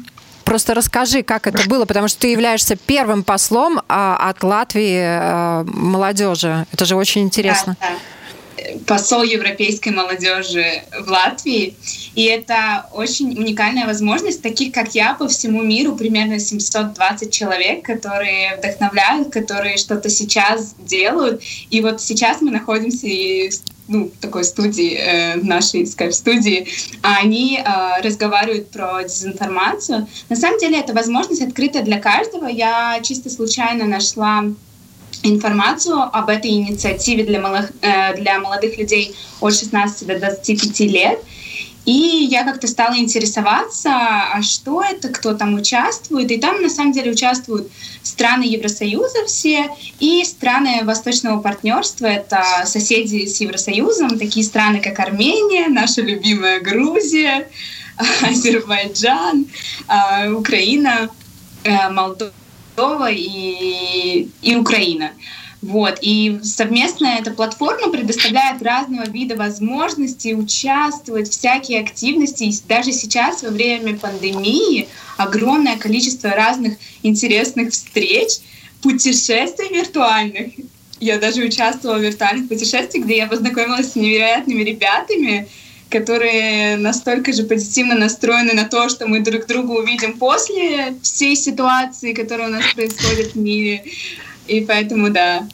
Просто 0.44 0.72
расскажи, 0.72 1.22
как 1.22 1.46
это 1.46 1.68
было, 1.68 1.84
потому 1.84 2.08
что 2.08 2.20
ты 2.20 2.28
являешься 2.28 2.74
первым 2.74 3.22
послом 3.22 3.82
а, 3.86 4.16
от 4.30 4.42
Латвии 4.42 4.98
а, 4.98 5.64
молодежи. 5.64 6.64
Это 6.72 6.86
же 6.86 6.96
очень 6.96 7.20
интересно. 7.20 7.76
Да, 7.78 7.88
да 7.88 7.94
посол 8.86 9.22
европейской 9.22 9.90
молодежи 9.90 10.82
в 11.00 11.08
Латвии. 11.08 11.74
И 12.14 12.24
это 12.24 12.86
очень 12.92 13.38
уникальная 13.38 13.86
возможность. 13.86 14.42
Таких, 14.42 14.72
как 14.72 14.94
я, 14.94 15.14
по 15.14 15.28
всему 15.28 15.62
миру 15.62 15.96
примерно 15.96 16.38
720 16.38 17.32
человек, 17.32 17.84
которые 17.84 18.56
вдохновляют, 18.56 19.32
которые 19.32 19.76
что-то 19.76 20.08
сейчас 20.10 20.74
делают. 20.78 21.42
И 21.70 21.80
вот 21.80 22.00
сейчас 22.00 22.40
мы 22.40 22.50
находимся 22.50 23.06
и 23.06 23.50
ну, 23.90 24.10
такой 24.20 24.44
студии, 24.44 24.94
э, 24.94 25.36
нашей 25.36 25.84
скайп-студии, 25.84 26.68
они 27.02 27.58
э, 27.58 28.02
разговаривают 28.02 28.70
про 28.70 29.02
дезинформацию. 29.02 30.06
На 30.28 30.36
самом 30.36 30.60
деле 30.60 30.78
это 30.78 30.94
возможность 30.94 31.42
открыта 31.42 31.82
для 31.82 31.98
каждого. 31.98 32.46
Я 32.46 33.00
чисто 33.02 33.30
случайно 33.30 33.86
нашла 33.86 34.44
информацию 35.22 35.98
об 36.00 36.28
этой 36.28 36.50
инициативе 36.50 37.24
для, 37.24 37.40
малых, 37.40 37.70
э, 37.82 38.16
для 38.16 38.38
молодых 38.38 38.78
людей 38.78 39.14
от 39.40 39.54
16 39.54 40.06
до 40.06 40.18
25 40.18 40.80
лет. 40.80 41.18
И 41.86 42.28
я 42.30 42.44
как-то 42.44 42.66
стала 42.66 42.96
интересоваться, 42.98 43.90
а 43.90 44.42
что 44.42 44.82
это, 44.82 45.08
кто 45.08 45.34
там 45.34 45.54
участвует. 45.54 46.30
И 46.30 46.36
там 46.36 46.62
на 46.62 46.68
самом 46.68 46.92
деле 46.92 47.10
участвуют 47.12 47.68
страны 48.02 48.42
Евросоюза 48.44 49.24
все 49.26 49.70
и 49.98 50.22
страны 50.24 50.84
Восточного 50.84 51.40
партнерства. 51.40 52.06
Это 52.06 52.44
соседи 52.66 53.26
с 53.26 53.40
Евросоюзом, 53.40 54.18
такие 54.18 54.44
страны, 54.44 54.80
как 54.80 55.00
Армения, 55.00 55.68
наша 55.68 56.02
любимая 56.02 56.60
Грузия, 56.60 57.48
Азербайджан, 58.22 59.46
э, 59.88 60.30
Украина, 60.32 61.08
э, 61.64 61.88
Молдова 61.90 62.32
Молдова 62.80 63.10
и, 63.10 64.28
и 64.42 64.56
Украина. 64.56 65.12
Вот. 65.62 65.98
И 66.00 66.40
совместная 66.42 67.18
эта 67.18 67.32
платформа 67.32 67.90
предоставляет 67.90 68.62
разного 68.62 69.06
вида 69.08 69.36
возможности 69.36 70.32
участвовать 70.32 71.28
в 71.28 71.32
всякие 71.32 71.80
активности. 71.80 72.44
И 72.44 72.54
даже 72.66 72.92
сейчас, 72.92 73.42
во 73.42 73.50
время 73.50 73.98
пандемии, 73.98 74.88
огромное 75.18 75.76
количество 75.76 76.30
разных 76.30 76.78
интересных 77.02 77.72
встреч, 77.72 78.38
путешествий 78.82 79.68
виртуальных. 79.70 80.52
Я 80.98 81.18
даже 81.18 81.42
участвовала 81.42 81.98
в 81.98 82.02
виртуальных 82.02 82.48
путешествиях, 82.48 83.04
где 83.04 83.18
я 83.18 83.26
познакомилась 83.26 83.92
с 83.92 83.96
невероятными 83.96 84.62
ребятами, 84.62 85.48
которые 85.90 86.76
настолько 86.76 87.32
же 87.32 87.42
позитивно 87.42 87.94
настроены 87.94 88.52
на 88.54 88.64
то, 88.64 88.88
что 88.88 89.06
мы 89.06 89.20
друг 89.20 89.46
друга 89.46 89.72
увидим 89.72 90.18
после 90.18 90.94
всей 91.02 91.36
ситуации, 91.36 92.12
которая 92.12 92.48
у 92.48 92.52
нас 92.52 92.64
происходит 92.74 93.34
в 93.34 93.36
мире. 93.36 93.84
И 94.46 94.60
поэтому, 94.62 95.10
да, 95.10 95.46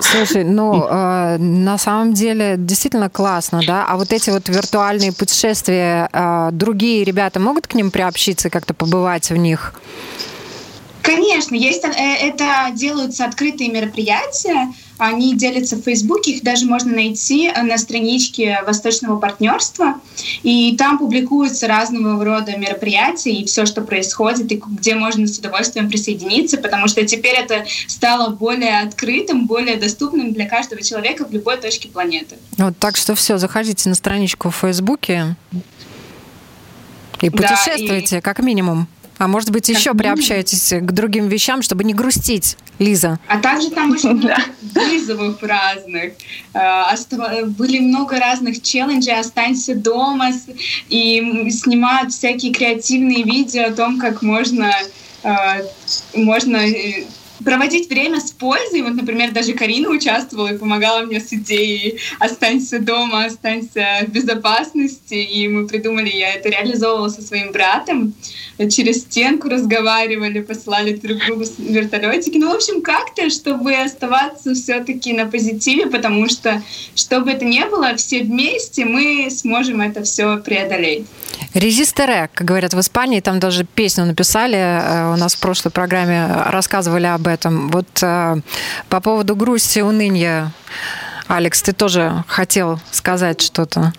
Слушай, 0.00 0.44
ну, 0.44 0.84
э, 0.84 1.38
на 1.38 1.78
самом 1.78 2.12
деле 2.12 2.56
действительно 2.58 3.08
классно, 3.08 3.62
да? 3.66 3.86
А 3.88 3.96
вот 3.96 4.12
эти 4.12 4.30
вот 4.30 4.48
виртуальные 4.48 5.12
путешествия, 5.12 6.08
э, 6.12 6.50
другие 6.52 7.04
ребята 7.04 7.40
могут 7.40 7.66
к 7.66 7.74
ним 7.74 7.90
приобщиться, 7.90 8.50
как-то 8.50 8.74
побывать 8.74 9.30
в 9.30 9.36
них? 9.36 9.74
Конечно, 11.02 11.56
есть, 11.56 11.84
э, 11.84 11.88
это 11.88 12.70
делаются 12.72 13.24
открытые 13.24 13.70
мероприятия, 13.70 14.72
они 14.98 15.34
делятся 15.34 15.76
в 15.76 15.82
Фейсбуке, 15.82 16.32
их 16.32 16.44
даже 16.44 16.64
можно 16.66 16.92
найти 16.92 17.48
э, 17.48 17.62
на 17.62 17.76
страничке 17.76 18.60
Восточного 18.64 19.18
партнерства, 19.18 20.00
и 20.44 20.76
там 20.76 20.98
публикуются 20.98 21.66
разного 21.66 22.24
рода 22.24 22.56
мероприятия 22.56 23.32
и 23.32 23.44
все, 23.44 23.66
что 23.66 23.82
происходит, 23.82 24.52
и 24.52 24.62
где 24.64 24.94
можно 24.94 25.26
с 25.26 25.38
удовольствием 25.38 25.88
присоединиться, 25.88 26.56
потому 26.56 26.86
что 26.86 27.04
теперь 27.04 27.34
это 27.34 27.64
стало 27.88 28.30
более 28.30 28.80
открытым, 28.80 29.46
более 29.46 29.76
доступным 29.76 30.32
для 30.32 30.48
каждого 30.48 30.82
человека 30.82 31.26
в 31.26 31.32
любой 31.32 31.56
точке 31.56 31.88
планеты. 31.88 32.36
Вот 32.58 32.78
так 32.78 32.96
что 32.96 33.16
все, 33.16 33.38
заходите 33.38 33.88
на 33.88 33.96
страничку 33.96 34.50
в 34.50 34.56
Фейсбуке 34.56 35.34
и 37.20 37.30
путешествуйте, 37.30 38.16
да, 38.16 38.18
и... 38.18 38.20
как 38.20 38.38
минимум. 38.38 38.86
А 39.22 39.28
может 39.28 39.50
быть, 39.50 39.68
еще 39.68 39.94
приобщаетесь 39.94 40.72
к 40.80 40.90
другим 40.90 41.28
вещам, 41.28 41.62
чтобы 41.62 41.84
не 41.84 41.94
грустить, 41.94 42.56
Лиза? 42.80 43.20
А 43.28 43.38
также 43.38 43.70
там 43.70 43.92
очень 43.92 44.16
много 44.16 44.34
вызовов 44.74 45.40
разных. 45.40 46.14
Э, 46.54 47.44
были 47.46 47.78
много 47.78 48.18
разных 48.18 48.60
челленджей 48.62 49.16
«Останься 49.16 49.76
дома» 49.76 50.32
и 50.88 51.50
снимают 51.50 52.12
всякие 52.12 52.52
креативные 52.52 53.22
видео 53.22 53.68
о 53.68 53.70
том, 53.70 54.00
как 54.00 54.22
можно 54.22 54.72
э, 55.22 55.30
можно 56.14 56.56
э, 56.56 57.04
проводить 57.44 57.88
время 57.88 58.20
с 58.20 58.30
пользой. 58.30 58.82
Вот, 58.82 58.94
например, 58.94 59.32
даже 59.32 59.52
Карина 59.52 59.88
участвовала 59.88 60.52
и 60.52 60.58
помогала 60.58 61.02
мне 61.02 61.20
с 61.20 61.32
идеей 61.32 61.98
«Останься 62.18 62.78
дома, 62.78 63.24
останься 63.24 64.04
в 64.06 64.10
безопасности». 64.10 65.14
И 65.14 65.48
мы 65.48 65.66
придумали, 65.66 66.08
я 66.08 66.34
это 66.34 66.48
реализовывала 66.48 67.08
со 67.08 67.22
своим 67.22 67.52
братом. 67.52 68.14
Через 68.70 69.02
стенку 69.02 69.48
разговаривали, 69.48 70.40
посылали 70.40 70.94
друг 70.94 71.18
другу 71.26 71.44
вертолетики. 71.58 72.38
Ну, 72.38 72.50
в 72.52 72.54
общем, 72.54 72.82
как-то, 72.82 73.30
чтобы 73.30 73.74
оставаться 73.74 74.54
все 74.54 74.82
таки 74.84 75.12
на 75.12 75.26
позитиве, 75.26 75.86
потому 75.86 76.28
что, 76.28 76.62
что 76.94 77.20
бы 77.20 77.30
это 77.30 77.44
ни 77.44 77.64
было, 77.68 77.96
все 77.96 78.22
вместе 78.22 78.84
мы 78.84 79.28
сможем 79.30 79.80
это 79.80 80.02
все 80.02 80.36
преодолеть. 80.38 81.06
Резистере, 81.54 82.30
как 82.32 82.46
говорят 82.46 82.74
в 82.74 82.80
Испании, 82.80 83.20
там 83.20 83.38
даже 83.38 83.64
песню 83.64 84.04
написали, 84.04 84.56
э, 84.56 85.12
у 85.12 85.16
нас 85.16 85.34
в 85.34 85.40
прошлой 85.40 85.70
программе 85.70 86.26
рассказывали 86.46 87.06
об 87.06 87.26
этом. 87.26 87.68
Вот 87.70 87.86
э, 88.02 88.36
по 88.88 89.00
поводу 89.00 89.36
грусти, 89.36 89.80
уныния, 89.80 90.52
Алекс, 91.28 91.62
ты 91.62 91.72
тоже 91.72 92.24
хотел 92.26 92.80
сказать 92.90 93.40
что-то? 93.40 93.92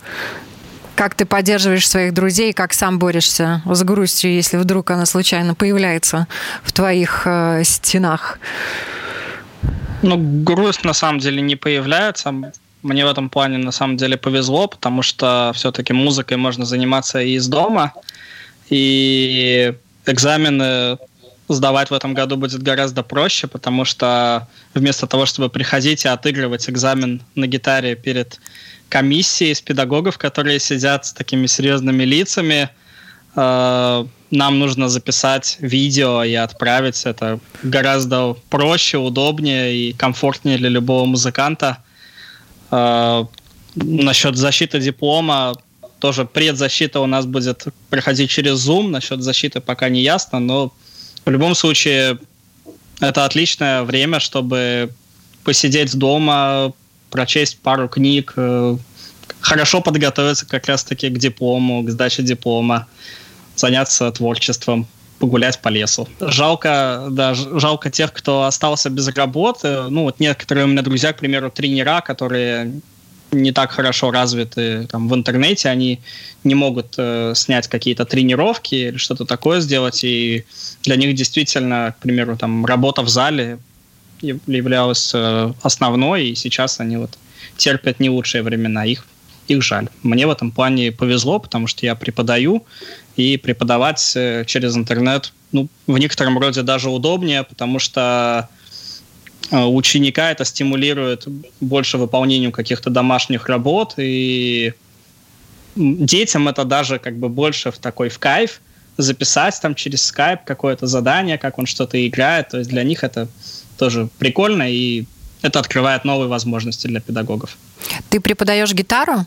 Как 0.95 1.15
ты 1.15 1.25
поддерживаешь 1.25 1.89
своих 1.89 2.13
друзей, 2.13 2.53
как 2.53 2.73
сам 2.73 2.99
борешься 2.99 3.63
с 3.65 3.83
грустью, 3.83 4.31
если 4.31 4.57
вдруг 4.57 4.91
она 4.91 5.05
случайно 5.05 5.55
появляется 5.55 6.27
в 6.63 6.71
твоих 6.71 7.23
э, 7.25 7.63
стенах? 7.63 8.39
Ну, 10.01 10.17
грусть 10.17 10.83
на 10.83 10.93
самом 10.93 11.19
деле 11.19 11.41
не 11.41 11.55
появляется. 11.55 12.33
Мне 12.83 13.05
в 13.05 13.09
этом 13.09 13.29
плане 13.29 13.57
на 13.57 13.71
самом 13.71 13.97
деле 13.97 14.17
повезло, 14.17 14.67
потому 14.67 15.01
что 15.01 15.51
все-таки 15.55 15.93
музыкой 15.93 16.37
можно 16.37 16.65
заниматься 16.65 17.21
и 17.21 17.35
из 17.35 17.47
дома, 17.47 17.93
и 18.69 19.73
экзамены 20.05 20.97
сдавать 21.47 21.89
в 21.89 21.93
этом 21.93 22.13
году 22.13 22.37
будет 22.37 22.61
гораздо 22.61 23.03
проще, 23.03 23.47
потому 23.47 23.85
что 23.85 24.47
вместо 24.73 25.07
того, 25.07 25.25
чтобы 25.25 25.49
приходить 25.49 26.05
и 26.05 26.07
отыгрывать 26.07 26.69
экзамен 26.69 27.21
на 27.35 27.47
гитаре 27.47 27.95
перед 27.95 28.39
комиссией 28.89 29.51
из 29.51 29.61
педагогов, 29.61 30.17
которые 30.17 30.59
сидят 30.59 31.05
с 31.05 31.13
такими 31.13 31.47
серьезными 31.47 32.03
лицами, 32.03 32.69
э, 33.35 34.05
нам 34.31 34.59
нужно 34.59 34.89
записать 34.89 35.57
видео 35.59 36.23
и 36.23 36.33
отправить. 36.33 37.05
Это 37.05 37.39
гораздо 37.63 38.35
проще, 38.49 38.97
удобнее 38.97 39.75
и 39.75 39.93
комфортнее 39.93 40.57
для 40.57 40.69
любого 40.69 41.05
музыканта. 41.05 41.77
Э, 42.73 43.25
насчет 43.75 44.35
защиты 44.35 44.79
диплома 44.79 45.53
тоже 45.99 46.25
предзащита 46.25 46.99
у 46.99 47.05
нас 47.05 47.25
будет 47.25 47.67
проходить 47.89 48.31
через 48.31 48.67
Zoom. 48.67 48.89
Насчет 48.89 49.21
защиты 49.21 49.61
пока 49.61 49.89
не 49.89 50.01
ясно, 50.01 50.39
но 50.39 50.73
в 51.25 51.29
любом 51.29 51.55
случае 51.55 52.17
это 52.99 53.25
отличное 53.25 53.83
время, 53.83 54.19
чтобы 54.19 54.89
посидеть 55.43 55.95
дома, 55.95 56.73
прочесть 57.09 57.59
пару 57.59 57.87
книг, 57.87 58.33
э, 58.37 58.77
хорошо 59.39 59.81
подготовиться 59.81 60.45
как 60.47 60.67
раз-таки 60.67 61.09
к 61.09 61.17
диплому, 61.17 61.83
к 61.83 61.91
сдаче 61.91 62.23
диплома, 62.23 62.87
заняться 63.55 64.11
творчеством, 64.11 64.87
погулять 65.23 65.61
по 65.61 65.69
лесу. 65.69 66.05
Жалко, 66.19 67.07
да, 67.09 67.33
жалко 67.33 67.89
тех, 67.89 68.11
кто 68.11 68.43
остался 68.43 68.89
без 68.89 69.07
работы. 69.07 69.83
Ну, 69.89 70.03
вот 70.03 70.19
некоторые 70.19 70.65
у 70.65 70.67
меня 70.67 70.81
друзья, 70.81 71.13
к 71.13 71.19
примеру, 71.19 71.49
тренера, 71.49 72.01
которые 72.01 72.73
не 73.31 73.53
так 73.53 73.71
хорошо 73.71 74.11
развиты 74.11 74.85
там, 74.91 75.07
в 75.07 75.15
интернете, 75.15 75.69
они 75.69 76.01
не 76.43 76.55
могут 76.55 76.95
э, 76.97 77.31
снять 77.35 77.69
какие-то 77.69 78.03
тренировки 78.03 78.75
или 78.75 78.97
что-то 78.97 79.23
такое 79.23 79.61
сделать, 79.61 80.03
и 80.03 80.43
для 80.83 80.97
них 80.97 81.15
действительно, 81.15 81.95
к 81.97 82.01
примеру, 82.01 82.35
там, 82.35 82.65
работа 82.65 83.01
в 83.01 83.07
зале 83.07 83.59
являлась 84.21 85.11
э, 85.15 85.53
основной, 85.61 86.27
и 86.27 86.35
сейчас 86.35 86.81
они 86.81 86.97
вот 86.97 87.17
терпят 87.55 88.01
не 88.01 88.09
лучшие 88.09 88.43
времена, 88.43 88.83
их, 88.83 89.05
их 89.47 89.63
жаль. 89.63 89.87
Мне 90.03 90.27
в 90.27 90.31
этом 90.31 90.51
плане 90.51 90.91
повезло, 90.91 91.39
потому 91.39 91.67
что 91.67 91.85
я 91.85 91.95
преподаю, 91.95 92.65
и 93.15 93.37
преподавать 93.37 94.13
э, 94.15 94.43
через 94.45 94.75
интернет, 94.75 95.33
ну, 95.51 95.67
в 95.87 95.97
некотором 95.97 96.37
роде 96.39 96.61
даже 96.61 96.89
удобнее, 96.89 97.43
потому 97.43 97.79
что 97.79 98.49
Э, 99.51 99.65
ученика 99.65 100.31
это 100.31 100.45
стимулирует 100.45 101.27
больше 101.59 101.97
выполнению 101.97 102.51
каких-то 102.51 102.89
домашних 102.89 103.47
работ, 103.47 103.93
и 103.97 104.73
детям 105.75 106.47
это 106.47 106.65
даже 106.65 106.99
как 106.99 107.17
бы 107.17 107.29
больше 107.29 107.71
в 107.71 107.77
такой 107.77 108.09
в 108.09 108.19
кайф 108.19 108.61
записать 108.97 109.59
там 109.61 109.75
через 109.75 110.03
скайп 110.03 110.43
какое-то 110.43 110.87
задание, 110.87 111.37
как 111.37 111.57
он 111.59 111.65
что-то 111.65 112.07
играет, 112.07 112.49
то 112.49 112.57
есть 112.57 112.69
для 112.69 112.83
них 112.83 113.03
это 113.03 113.27
тоже 113.77 114.07
прикольно, 114.19 114.71
и 114.71 115.05
это 115.41 115.59
открывает 115.59 116.05
новые 116.05 116.29
возможности 116.29 116.87
для 116.87 116.99
педагогов. 116.99 117.57
Ты 118.09 118.19
преподаешь 118.19 118.71
гитару? 118.73 119.25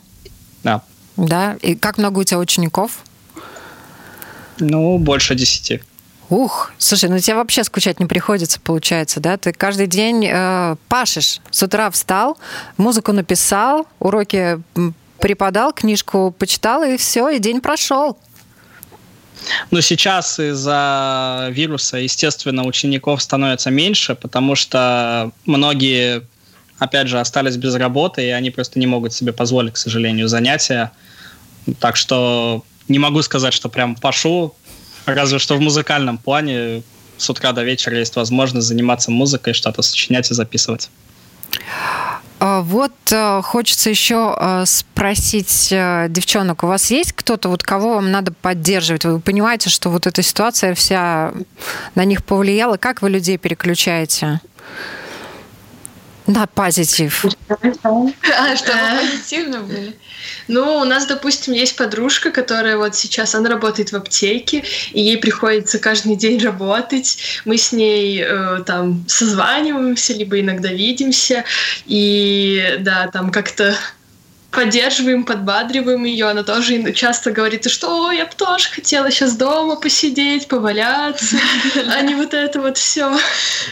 Да. 0.62 0.82
Да, 1.16 1.56
и 1.62 1.74
как 1.74 1.98
много 1.98 2.20
у 2.20 2.24
тебя 2.24 2.38
учеников? 2.38 2.98
Ну, 4.58 4.98
больше 4.98 5.34
десяти. 5.34 5.80
Ух, 6.28 6.72
слушай, 6.78 7.08
ну 7.08 7.18
тебе 7.20 7.36
вообще 7.36 7.62
скучать 7.62 8.00
не 8.00 8.06
приходится, 8.06 8.58
получается, 8.60 9.20
да? 9.20 9.36
Ты 9.36 9.52
каждый 9.52 9.86
день 9.86 10.26
э, 10.28 10.76
пашешь. 10.88 11.40
С 11.50 11.62
утра 11.62 11.88
встал, 11.90 12.36
музыку 12.76 13.12
написал, 13.12 13.86
уроки 14.00 14.60
преподал, 15.20 15.72
книжку 15.72 16.34
почитал, 16.36 16.82
и 16.82 16.96
все, 16.96 17.28
и 17.28 17.38
день 17.38 17.60
прошел. 17.60 18.18
Но 19.70 19.80
сейчас 19.80 20.40
из-за 20.40 21.48
вируса, 21.52 21.98
естественно, 21.98 22.64
учеников 22.64 23.22
становится 23.22 23.70
меньше, 23.70 24.16
потому 24.16 24.56
что 24.56 25.30
многие, 25.44 26.22
опять 26.78 27.06
же, 27.06 27.20
остались 27.20 27.56
без 27.56 27.74
работы, 27.76 28.26
и 28.26 28.30
они 28.30 28.50
просто 28.50 28.80
не 28.80 28.86
могут 28.86 29.12
себе 29.12 29.32
позволить, 29.32 29.74
к 29.74 29.76
сожалению, 29.76 30.26
занятия. 30.26 30.90
Так 31.78 31.96
что 31.96 32.64
не 32.88 32.98
могу 32.98 33.22
сказать, 33.22 33.52
что 33.52 33.68
прям 33.68 33.94
пашу 33.94 34.54
Разве 35.06 35.38
что 35.38 35.54
в 35.54 35.60
музыкальном 35.60 36.18
плане 36.18 36.82
с 37.16 37.30
утра 37.30 37.52
до 37.52 37.62
вечера 37.62 37.96
есть 37.96 38.16
возможность 38.16 38.66
заниматься 38.66 39.10
музыкой, 39.12 39.54
что-то 39.54 39.80
сочинять 39.82 40.30
и 40.30 40.34
записывать. 40.34 40.90
А, 42.38 42.60
вот 42.60 42.92
э, 43.12 43.40
хочется 43.42 43.88
еще 43.88 44.36
э, 44.38 44.64
спросить 44.66 45.68
э, 45.70 46.08
девчонок, 46.10 46.64
у 46.64 46.66
вас 46.66 46.90
есть 46.90 47.12
кто-то, 47.12 47.48
вот 47.48 47.62
кого 47.62 47.94
вам 47.94 48.10
надо 48.10 48.32
поддерживать? 48.32 49.04
Вы 49.06 49.20
понимаете, 49.20 49.70
что 49.70 49.88
вот 49.88 50.06
эта 50.06 50.22
ситуация 50.22 50.74
вся 50.74 51.32
на 51.94 52.04
них 52.04 52.24
повлияла? 52.24 52.76
Как 52.76 53.00
вы 53.00 53.08
людей 53.08 53.38
переключаете? 53.38 54.40
Да, 56.26 56.46
позитив. 56.46 57.24
А, 57.48 58.56
чтобы 58.56 58.78
позитивно 59.00 59.60
были. 59.60 59.96
Ну, 60.48 60.78
у 60.78 60.84
нас, 60.84 61.06
допустим, 61.06 61.54
есть 61.54 61.76
подружка, 61.76 62.30
которая 62.30 62.76
вот 62.76 62.96
сейчас, 62.96 63.34
она 63.34 63.48
работает 63.48 63.92
в 63.92 63.96
аптеке, 63.96 64.64
и 64.92 65.00
ей 65.00 65.18
приходится 65.18 65.78
каждый 65.78 66.16
день 66.16 66.40
работать. 66.42 67.18
Мы 67.44 67.56
с 67.58 67.72
ней 67.72 68.24
э, 68.26 68.62
там 68.66 69.04
созваниваемся, 69.06 70.14
либо 70.14 70.40
иногда 70.40 70.68
видимся, 70.68 71.44
и 71.86 72.76
да, 72.80 73.08
там 73.12 73.30
как-то 73.30 73.76
поддерживаем, 74.56 75.24
подбадриваем 75.24 76.04
ее. 76.04 76.28
Она 76.28 76.42
тоже 76.42 76.92
часто 76.92 77.30
говорит, 77.30 77.70
что 77.70 78.10
я 78.10 78.24
бы 78.24 78.32
тоже 78.34 78.70
хотела 78.70 79.10
сейчас 79.10 79.36
дома 79.36 79.76
посидеть, 79.76 80.48
поваляться, 80.48 81.36
а 81.88 82.00
не 82.00 82.14
вот 82.14 82.32
это 82.32 82.60
вот 82.60 82.78
все. 82.78 83.16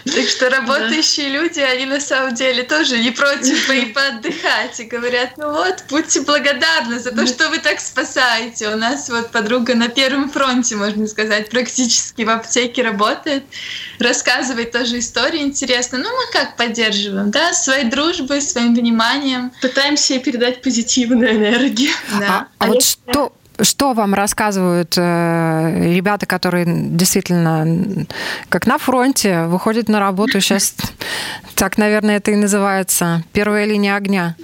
Так 0.05 0.29
что 0.29 0.51
работающие 0.51 1.31
люди, 1.31 1.61
они 1.61 1.87
на 1.87 2.01
самом 2.01 2.35
деле 2.35 2.63
тоже 2.65 2.99
не 2.99 3.11
против 3.11 3.71
и 3.73 3.87
поотдыхать. 3.87 4.79
И 4.79 4.85
говорят, 4.85 5.31
ну 5.39 5.51
вот, 5.51 5.85
будьте 5.89 6.21
благодарны 6.21 6.99
за 6.99 7.13
то, 7.13 7.27
что 7.27 7.49
вы 7.49 7.59
так 7.59 7.81
спасаете. 7.81 8.69
У 8.69 8.77
нас 8.77 9.09
вот 9.09 9.31
подруга 9.31 9.75
на 9.75 9.89
первом 9.89 10.31
фронте, 10.31 10.77
можно 10.77 11.07
сказать, 11.07 11.49
практически 11.49 12.23
в 12.23 12.31
аптеке 12.31 12.83
работает. 12.83 13.45
Рассказывает 13.99 14.73
тоже 14.73 14.99
истории 14.99 15.41
интересные. 15.41 16.03
Ну, 16.03 16.11
мы 16.11 16.33
как 16.33 16.57
поддерживаем, 16.57 17.31
да, 17.31 17.55
своей 17.55 17.85
дружбой, 17.85 18.43
своим 18.43 18.75
вниманием. 18.75 19.51
Пытаемся 19.63 20.19
передать 20.19 20.61
позитивную 20.75 21.37
энергию. 21.37 21.93
Да. 22.19 22.49
А, 22.59 22.65
а, 22.65 22.67
а 22.67 22.67
вот 22.69 22.83
что, 22.83 23.33
что 23.61 23.93
вам 23.93 24.15
рассказывают 24.15 24.95
э, 24.97 25.93
ребята, 25.95 26.27
которые 26.27 26.67
действительно 26.67 28.07
как 28.49 28.67
на 28.67 28.79
фронте 28.79 29.45
выходят 29.45 29.89
на 29.89 30.01
работу 30.01 30.41
сейчас, 30.41 30.75
так, 31.55 31.79
наверное, 31.79 32.17
это 32.17 32.31
и 32.31 32.37
называется 32.37 33.23
первая 33.33 33.65
линия 33.65 33.97
огня? 33.97 34.37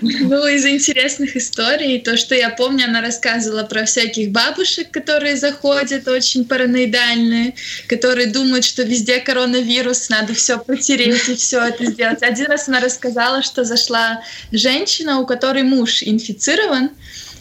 Ну, 0.00 0.46
из 0.46 0.64
интересных 0.66 1.36
историй, 1.36 2.00
то, 2.00 2.16
что 2.16 2.34
я 2.34 2.50
помню, 2.50 2.86
она 2.86 3.00
рассказывала 3.00 3.64
про 3.64 3.84
всяких 3.84 4.30
бабушек, 4.30 4.90
которые 4.90 5.36
заходят 5.36 6.08
очень 6.08 6.44
параноидальные, 6.44 7.54
которые 7.86 8.28
думают, 8.28 8.64
что 8.64 8.82
везде 8.82 9.20
коронавирус, 9.20 10.08
надо 10.08 10.34
все 10.34 10.58
потереть 10.58 11.28
и 11.28 11.34
все 11.34 11.60
это 11.60 11.84
сделать. 11.86 12.22
Один 12.22 12.46
раз 12.46 12.68
она 12.68 12.80
рассказала, 12.80 13.42
что 13.42 13.64
зашла 13.64 14.22
женщина, 14.52 15.18
у 15.20 15.26
которой 15.26 15.62
муж 15.62 16.02
инфицирован, 16.02 16.90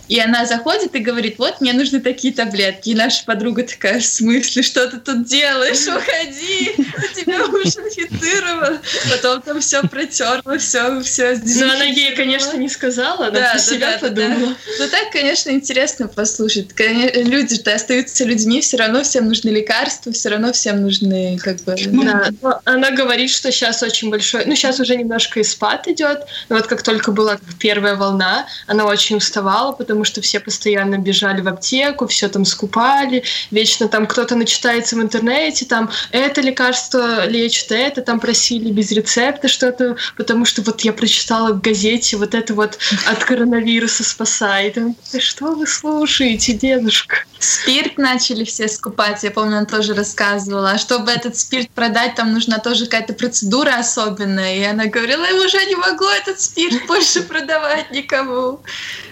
и 0.08 0.20
она 0.20 0.46
заходит 0.46 0.96
и 0.96 1.00
говорит, 1.00 1.36
вот, 1.38 1.62
мне 1.62 1.74
нужны 1.74 2.00
такие 2.00 2.34
таблетки. 2.34 2.90
И 2.90 2.96
наша 2.96 3.24
подруга 3.26 3.64
такая, 3.64 4.00
в 4.00 4.06
смысле, 4.06 4.62
что 4.62 4.88
ты 4.88 4.98
тут 4.98 5.26
делаешь? 5.26 5.88
Уходи, 5.88 6.76
у 6.78 7.20
тебя 7.20 7.46
муж 7.48 7.66
инфицирован. 7.66 8.80
Потом 9.12 9.42
там 9.42 9.62
все 9.62 9.82
протерла, 9.84 10.58
все, 10.58 11.02
все 11.02 11.40
Но 11.44 11.74
она 11.74 11.84
ей, 11.84 12.16
конечно, 12.16 12.56
не 12.58 12.70
сказала, 12.70 13.28
она 13.28 13.40
да, 13.40 13.52
про 13.52 13.60
себя 13.60 13.94
да, 13.94 14.08
подумала. 14.08 14.50
Да. 14.50 14.56
Ну 14.80 14.90
так, 14.90 15.12
конечно, 15.12 15.50
интересно 15.50 16.08
послушать. 16.08 16.70
Люди-то 16.78 17.74
остаются 17.74 18.24
людьми, 18.24 18.62
все 18.62 18.78
равно 18.78 19.04
всем 19.04 19.28
нужны 19.28 19.50
лекарства, 19.50 20.12
все 20.12 20.30
равно 20.30 20.54
всем 20.54 20.82
нужны 20.82 21.38
как 21.42 21.58
бы... 21.64 21.76
Да. 21.78 22.30
Но 22.42 22.62
она 22.66 22.92
говорит, 22.92 23.30
что 23.30 23.52
сейчас 23.52 23.84
очень 23.84 24.10
большой... 24.10 24.46
Ну, 24.46 24.56
сейчас 24.56 24.80
уже 24.80 24.96
немножко 24.96 25.40
и 25.40 25.44
спад 25.44 25.88
идет. 25.88 26.26
Но 26.50 26.56
вот 26.56 26.68
как 26.68 26.82
только 26.82 27.12
была 27.12 27.40
первая 27.60 27.96
волна, 27.96 28.48
она 28.68 28.86
очень 28.86 29.18
уставала, 29.18 29.72
потому 29.72 29.97
потому 29.98 30.06
что 30.06 30.22
все 30.22 30.40
постоянно 30.40 31.00
бежали 31.00 31.42
в 31.42 31.48
аптеку, 31.48 32.06
все 32.06 32.28
там 32.28 32.46
скупали, 32.46 33.24
вечно 33.50 33.88
там 33.88 34.06
кто-то 34.06 34.36
начитается 34.36 34.96
в 34.96 35.02
интернете, 35.02 35.66
там 35.66 35.90
это 36.12 36.40
лекарство 36.42 37.26
лечит, 37.26 37.72
это 37.72 38.04
там 38.04 38.20
просили 38.20 38.72
без 38.72 38.92
рецепта 38.92 39.48
что-то, 39.48 39.98
потому 40.16 40.46
что 40.46 40.62
вот 40.62 40.82
я 40.82 40.94
прочитала 40.94 41.52
в 41.54 41.62
газете, 41.62 42.16
вот 42.16 42.36
это 42.36 42.54
вот 42.54 42.78
от 43.08 43.24
коронавируса 43.24 44.04
спасает. 44.04 44.78
Что 45.18 45.56
вы 45.56 45.66
слушаете, 45.66 46.54
дедушка? 46.54 47.16
Спирт 47.40 47.98
начали 47.98 48.44
все 48.44 48.68
скупать, 48.68 49.24
я 49.24 49.32
помню, 49.32 49.58
он 49.58 49.66
тоже 49.66 49.94
рассказывала. 49.94 50.72
А 50.72 50.78
чтобы 50.78 51.12
этот 51.12 51.38
спирт 51.38 51.70
продать, 51.70 52.16
там 52.16 52.34
нужна 52.34 52.58
тоже 52.60 52.86
какая-то 52.86 53.14
процедура 53.14 53.78
особенная. 53.78 54.58
И 54.58 54.64
она 54.64 54.86
говорила, 54.86 55.26
я 55.26 55.36
уже 55.36 55.64
не 55.66 55.76
могу 55.76 56.06
этот 56.06 56.40
спирт 56.40 56.86
больше 56.88 57.22
продавать 57.22 57.92
никому. 57.92 58.60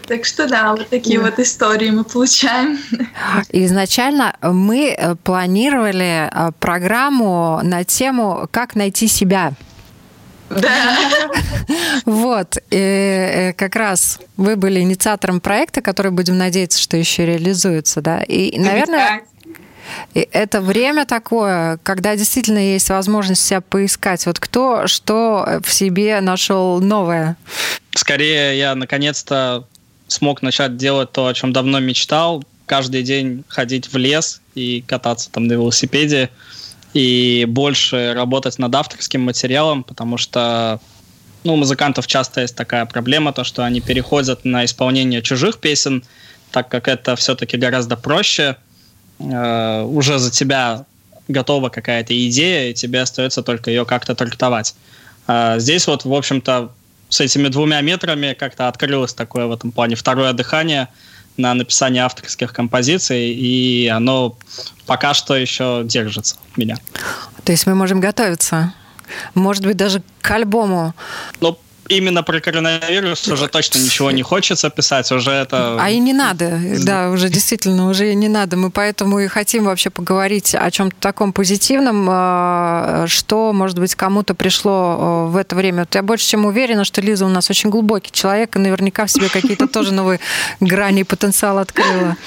Так 0.08 0.26
что 0.26 0.48
да, 0.48 0.75
вот 0.76 0.90
такие 0.90 1.20
да. 1.20 1.26
вот 1.26 1.40
истории 1.40 1.90
мы 1.90 2.04
получаем. 2.04 2.80
Изначально 3.50 4.36
мы 4.42 4.90
э, 4.90 5.16
планировали 5.16 6.30
э, 6.32 6.52
программу 6.60 7.60
на 7.64 7.84
тему 7.84 8.48
«Как 8.52 8.76
найти 8.76 9.08
себя». 9.08 9.54
Да. 10.50 10.70
Вот. 12.06 12.58
И 12.70 12.78
э, 12.78 13.54
как 13.54 13.76
раз 13.76 14.20
вы 14.38 14.56
были 14.56 14.80
инициатором 14.80 15.40
проекта, 15.40 15.82
который, 15.82 16.12
будем 16.12 16.38
надеяться, 16.38 16.80
что 16.80 16.98
еще 16.98 17.26
реализуется, 17.26 18.02
да? 18.02 18.22
И, 18.22 18.58
наверное, 18.60 19.24
и 20.14 20.28
это 20.32 20.62
время 20.62 21.06
такое, 21.06 21.80
когда 21.84 22.16
действительно 22.16 22.60
есть 22.60 22.90
возможность 22.90 23.46
себя 23.46 23.62
поискать. 23.62 24.26
Вот 24.26 24.40
кто 24.40 24.88
что 24.88 25.60
в 25.64 25.72
себе 25.72 26.22
нашел 26.22 26.80
новое? 26.80 27.38
Скорее, 27.96 28.58
я 28.58 28.76
наконец-то 28.76 29.68
смог 30.08 30.42
начать 30.42 30.78
делать 30.78 31.12
то, 31.12 31.28
о 31.28 31.34
чем 31.34 31.54
давно 31.54 31.80
мечтал. 31.80 32.44
Каждый 32.66 33.04
день 33.04 33.44
ходить 33.48 33.92
в 33.92 33.98
лес 33.98 34.42
и 34.56 34.84
кататься 34.88 35.30
там 35.32 35.48
на 35.48 35.54
велосипеде 35.54 36.30
и 36.94 37.46
больше 37.48 38.14
работать 38.16 38.58
над 38.58 38.74
авторским 38.74 39.22
материалом, 39.22 39.84
потому 39.84 40.18
что 40.18 40.80
ну, 41.44 41.54
у 41.54 41.58
музыкантов 41.58 42.08
часто 42.08 42.42
есть 42.42 42.56
такая 42.56 42.86
проблема, 42.86 43.34
то, 43.34 43.44
что 43.44 43.64
они 43.64 43.82
переходят 43.82 44.46
на 44.46 44.66
исполнение 44.66 45.22
чужих 45.22 45.60
песен, 45.60 46.04
так 46.52 46.70
как 46.70 46.88
это 46.88 47.16
все-таки 47.16 47.58
гораздо 47.58 47.98
проще. 47.98 48.56
Э, 49.20 49.84
уже 49.84 50.18
за 50.18 50.32
тебя 50.32 50.86
готова 51.28 51.70
какая-то 51.70 52.14
идея, 52.30 52.70
и 52.70 52.74
тебе 52.74 53.02
остается 53.02 53.44
только 53.44 53.70
ее 53.70 53.86
как-то 53.86 54.16
трактовать. 54.16 54.76
А 55.28 55.60
здесь 55.60 55.88
вот, 55.88 56.06
в 56.06 56.14
общем-то, 56.14 56.72
с 57.16 57.22
этими 57.22 57.48
двумя 57.48 57.80
метрами 57.82 58.34
как-то 58.34 58.68
открылось 58.68 59.14
такое 59.14 59.46
в 59.46 59.52
этом 59.54 59.72
плане 59.72 59.96
второе 59.96 60.34
дыхание 60.34 60.90
на 61.38 61.54
написание 61.54 62.04
авторских 62.04 62.54
композиций, 62.54 63.32
и 63.32 63.88
оно 63.88 64.38
пока 64.86 65.14
что 65.14 65.36
еще 65.36 65.82
держится 65.86 66.36
меня. 66.56 66.78
То 67.44 67.52
есть 67.52 67.68
мы 67.68 67.76
можем 67.76 68.00
готовиться? 68.00 68.74
Может 69.34 69.66
быть, 69.66 69.78
даже 69.78 70.02
к 70.22 70.32
альбому? 70.32 70.94
Ну, 71.40 71.58
именно 71.88 72.24
про 72.24 72.40
коронавирус 72.40 73.28
уже 73.28 73.48
точно 73.48 73.80
ничего 73.80 74.12
не 74.12 74.24
хочется 74.24 74.70
писать, 74.70 75.12
уже 75.12 75.32
это... 75.32 75.78
А 75.80 75.90
и 75.90 76.00
не 76.00 76.14
надо, 76.14 76.60
да, 76.84 77.10
уже 77.10 77.30
действительно, 77.30 77.90
уже 77.90 78.14
не 78.14 78.28
надо. 78.28 78.58
Мы 78.58 78.70
поэтому 78.70 79.20
и 79.20 79.28
хотим 79.28 79.66
вообще 79.66 79.90
поговорить 79.90 80.56
о 80.56 80.70
чем-то 80.72 80.96
таком 81.00 81.34
позитивном, 81.34 82.08
а, 82.10 83.06
что, 83.08 83.54
может 83.54 83.80
быть, 83.80 83.96
кому-то 83.96 84.34
пришло 84.34 84.98
а, 84.98 85.26
в 85.28 85.38
это 85.38 85.56
время. 85.56 85.82
Вот 85.82 85.96
я 85.96 86.04
больше 86.04 86.28
чем 86.28 86.46
уверена, 86.46 86.86
что 86.86 87.02
Лиза 87.02 87.26
у 87.26 87.30
нас 87.30 87.50
очень 87.50 87.70
глубокий 87.70 88.12
человек, 88.12 88.56
и 88.56 88.60
наверняка 88.60 89.06
в 89.06 89.12
себе 89.12 89.30
какие-то 89.30 89.68
тоже 89.68 89.94
новые 89.94 90.20
грани 90.60 91.02
и 91.02 91.04
потенциал 91.04 91.58
открыла. 91.60 92.18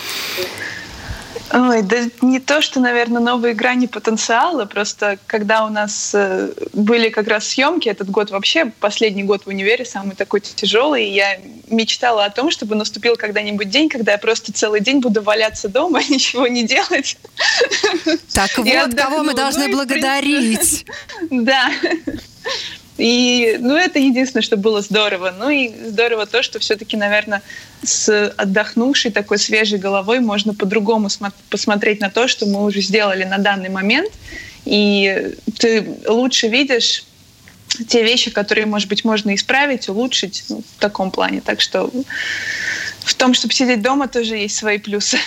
Ой, 1.50 1.82
да 1.82 1.96
не 2.20 2.40
то, 2.40 2.60
что, 2.60 2.78
наверное, 2.78 3.22
новые 3.22 3.54
грани 3.54 3.86
потенциала, 3.86 4.66
просто 4.66 5.18
когда 5.26 5.64
у 5.64 5.70
нас 5.70 6.12
э, 6.14 6.50
были 6.74 7.08
как 7.08 7.26
раз 7.26 7.48
съемки, 7.48 7.88
этот 7.88 8.10
год 8.10 8.30
вообще, 8.30 8.66
последний 8.80 9.22
год 9.22 9.44
в 9.44 9.48
универе 9.48 9.84
самый 9.86 10.14
такой 10.14 10.40
тяжелый, 10.40 11.06
и 11.06 11.14
я 11.14 11.38
мечтала 11.68 12.26
о 12.26 12.30
том, 12.30 12.50
чтобы 12.50 12.74
наступил 12.74 13.16
когда-нибудь 13.16 13.70
день, 13.70 13.88
когда 13.88 14.12
я 14.12 14.18
просто 14.18 14.52
целый 14.52 14.80
день 14.80 15.00
буду 15.00 15.22
валяться 15.22 15.68
дома, 15.68 16.02
ничего 16.08 16.46
не 16.46 16.64
делать. 16.64 17.16
Так 18.34 18.58
вот, 18.58 18.94
кого 18.94 19.22
мы 19.22 19.34
должны 19.34 19.68
благодарить. 19.68 20.84
Да. 21.30 21.70
И, 22.98 23.56
ну, 23.60 23.76
это 23.76 24.00
единственное, 24.00 24.42
что 24.42 24.56
было 24.56 24.82
здорово. 24.82 25.32
Ну 25.38 25.48
и 25.48 25.72
здорово 25.88 26.26
то, 26.26 26.42
что 26.42 26.58
все-таки, 26.58 26.96
наверное, 26.96 27.42
с 27.82 28.34
отдохнувшей 28.36 29.12
такой 29.12 29.38
свежей 29.38 29.78
головой 29.78 30.18
можно 30.18 30.52
по-другому 30.52 31.08
посмотреть 31.48 32.00
на 32.00 32.10
то, 32.10 32.26
что 32.26 32.44
мы 32.46 32.64
уже 32.64 32.80
сделали 32.80 33.22
на 33.22 33.38
данный 33.38 33.68
момент. 33.68 34.12
И 34.64 35.32
ты 35.58 35.86
лучше 36.08 36.48
видишь 36.48 37.04
те 37.86 38.02
вещи, 38.02 38.32
которые, 38.32 38.66
может 38.66 38.88
быть, 38.88 39.04
можно 39.04 39.32
исправить, 39.34 39.88
улучшить 39.88 40.44
ну, 40.48 40.62
в 40.62 40.80
таком 40.80 41.12
плане. 41.12 41.40
Так 41.40 41.60
что 41.60 41.90
в 43.00 43.14
том, 43.14 43.32
чтобы 43.32 43.54
сидеть 43.54 43.80
дома, 43.80 44.08
тоже 44.08 44.36
есть 44.36 44.56
свои 44.56 44.78
плюсы. 44.78 45.18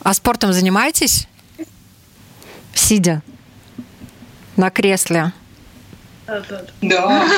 А 0.00 0.12
спортом 0.12 0.52
занимаетесь? 0.52 1.28
Сидя 2.74 3.22
на 4.56 4.70
кресле? 4.70 5.32
Да. 6.82 7.28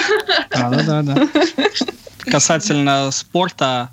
Да, 0.51 0.70
да, 0.70 1.03
да. 1.03 1.29
Касательно 2.31 3.11
спорта, 3.11 3.90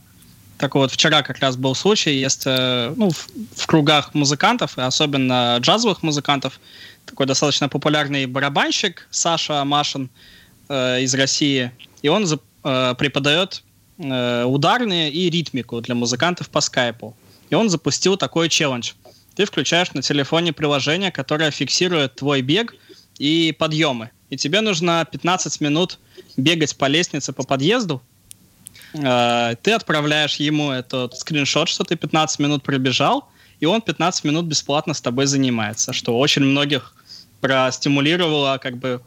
так 0.58 0.75
вот, 0.75 0.91
вчера 0.91 1.21
как 1.21 1.39
раз 1.39 1.58
был 1.58 1.75
случай, 1.75 2.15
есть 2.15 2.43
э, 2.45 2.93
ну, 2.95 3.10
в, 3.10 3.27
в 3.55 3.67
кругах 3.67 4.13
музыкантов, 4.13 4.77
и 4.77 4.81
особенно 4.81 5.58
джазовых 5.60 6.01
музыкантов, 6.01 6.60
такой 7.05 7.25
достаточно 7.25 7.67
популярный 7.67 8.25
барабанщик 8.25 9.08
Саша 9.12 9.63
Машин 9.65 10.10
э, 10.69 11.01
из 11.01 11.13
России, 11.13 11.71
и 12.01 12.08
он 12.08 12.25
э, 12.25 12.95
преподает 12.97 13.63
э, 13.97 14.43
ударные 14.43 15.12
и 15.12 15.29
ритмику 15.29 15.81
для 15.81 15.95
музыкантов 15.95 16.49
по 16.49 16.62
скайпу. 16.62 17.15
И 17.49 17.55
он 17.55 17.69
запустил 17.69 18.17
такой 18.17 18.49
челлендж. 18.49 18.93
Ты 19.36 19.45
включаешь 19.45 19.91
на 19.91 20.01
телефоне 20.01 20.53
приложение, 20.53 21.12
которое 21.12 21.51
фиксирует 21.51 22.15
твой 22.15 22.41
бег 22.41 22.73
и 23.19 23.53
подъемы 23.58 24.10
и 24.36 24.38
тебе 24.38 24.60
нужно 24.60 25.08
15 25.10 25.62
минут 25.62 25.98
бегать 26.36 26.76
по 26.78 26.88
лестнице 26.88 27.32
по 27.32 27.43
подъезду, 27.43 28.02
э, 28.93 29.56
ты 29.62 29.71
отправляешь 29.71 30.36
ему 30.36 30.71
этот 30.71 31.17
скриншот, 31.17 31.69
что 31.69 31.86
ты 31.86 31.95
15 31.95 32.39
минут 32.39 32.63
пробежал, 32.63 33.30
и 33.62 33.65
он 33.65 33.82
15 33.82 34.26
минут 34.26 34.45
бесплатно 34.45 34.93
с 34.93 35.00
тобой 35.00 35.26
занимается, 35.26 35.93
что 35.93 36.19
очень 36.19 36.43
многих 36.43 36.93
простимулировало 37.39 38.58
как 38.58 38.78
бы 38.78 39.02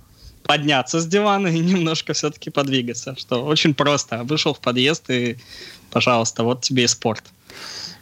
подняться 0.44 0.98
с 0.98 1.06
дивана 1.06 1.48
и 1.48 1.58
немножко 1.72 2.14
все-таки 2.14 2.48
подвигаться, 2.48 3.14
что 3.18 3.44
очень 3.44 3.74
просто. 3.74 4.24
Вышел 4.24 4.54
в 4.54 4.60
подъезд 4.60 5.10
и, 5.10 5.36
пожалуйста, 5.90 6.42
вот 6.42 6.62
тебе 6.62 6.84
и 6.84 6.86
спорт. 6.86 7.24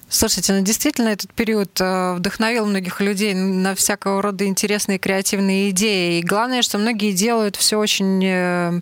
Слушайте, 0.09 0.53
ну 0.53 0.63
действительно 0.63 1.09
этот 1.09 1.33
период 1.33 1.81
э, 1.81 2.15
вдохновил 2.15 2.65
многих 2.67 3.01
людей 3.01 3.35
на 3.35 3.75
всякого 3.75 4.23
рода 4.23 4.47
интересные 4.47 5.01
креативные 5.01 5.71
идеи. 5.71 6.21
И 6.21 6.23
главное, 6.23 6.63
что 6.63 6.79
многие 6.79 7.13
делают 7.13 7.57
все 7.57 7.77
очень 7.77 8.25
э, 8.25 8.81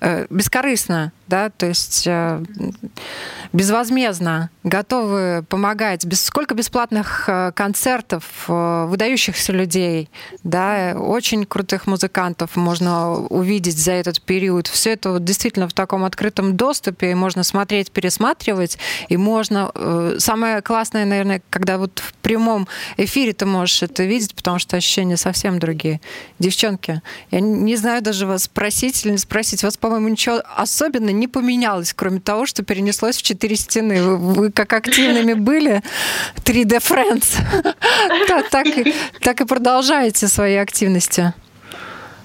э, 0.00 0.26
бескорыстно 0.28 1.12
да, 1.28 1.50
то 1.50 1.66
есть 1.66 2.04
э, 2.06 2.42
безвозмездно 3.52 4.50
готовы 4.62 5.44
помогать. 5.48 6.04
Без, 6.04 6.22
сколько 6.22 6.54
бесплатных 6.54 7.24
э, 7.28 7.52
концертов 7.52 8.44
э, 8.48 8.86
выдающихся 8.86 9.52
людей, 9.52 10.08
да, 10.44 10.94
очень 10.96 11.44
крутых 11.44 11.86
музыкантов 11.86 12.54
можно 12.56 13.14
увидеть 13.14 13.78
за 13.78 13.92
этот 13.92 14.22
период. 14.22 14.68
Все 14.68 14.92
это 14.92 15.12
вот 15.12 15.24
действительно 15.24 15.68
в 15.68 15.72
таком 15.72 16.04
открытом 16.04 16.56
доступе, 16.56 17.10
и 17.10 17.14
можно 17.14 17.42
смотреть, 17.42 17.90
пересматривать, 17.90 18.78
и 19.08 19.16
можно... 19.16 19.72
Самое 20.18 20.62
классное, 20.62 21.04
наверное, 21.04 21.42
когда 21.50 21.78
вот 21.78 21.98
в 21.98 22.14
прямом 22.14 22.68
эфире 22.96 23.32
ты 23.32 23.46
можешь 23.46 23.82
это 23.82 24.04
видеть, 24.04 24.34
потому 24.34 24.58
что 24.58 24.76
ощущения 24.76 25.16
совсем 25.16 25.58
другие. 25.58 26.00
Девчонки, 26.38 27.02
я 27.30 27.40
не 27.40 27.76
знаю 27.76 28.02
даже 28.02 28.26
вас 28.26 28.44
спросить 28.44 29.04
или 29.04 29.12
не 29.12 29.18
спросить, 29.18 29.62
вас, 29.62 29.76
по-моему, 29.76 30.08
ничего 30.08 30.42
особенно 30.56 31.10
не 31.18 31.28
поменялось, 31.28 31.92
кроме 31.94 32.20
того, 32.20 32.46
что 32.46 32.62
перенеслось 32.62 33.16
в 33.16 33.22
четыре 33.22 33.56
стены. 33.56 34.02
Вы, 34.02 34.16
вы 34.16 34.52
как 34.52 34.72
активными 34.72 35.34
были 35.34 35.82
3D 36.44 36.78
Friends, 36.78 37.36
так, 39.20 39.40
и 39.40 39.44
продолжаете 39.44 40.28
свои 40.28 40.54
активности. 40.56 41.34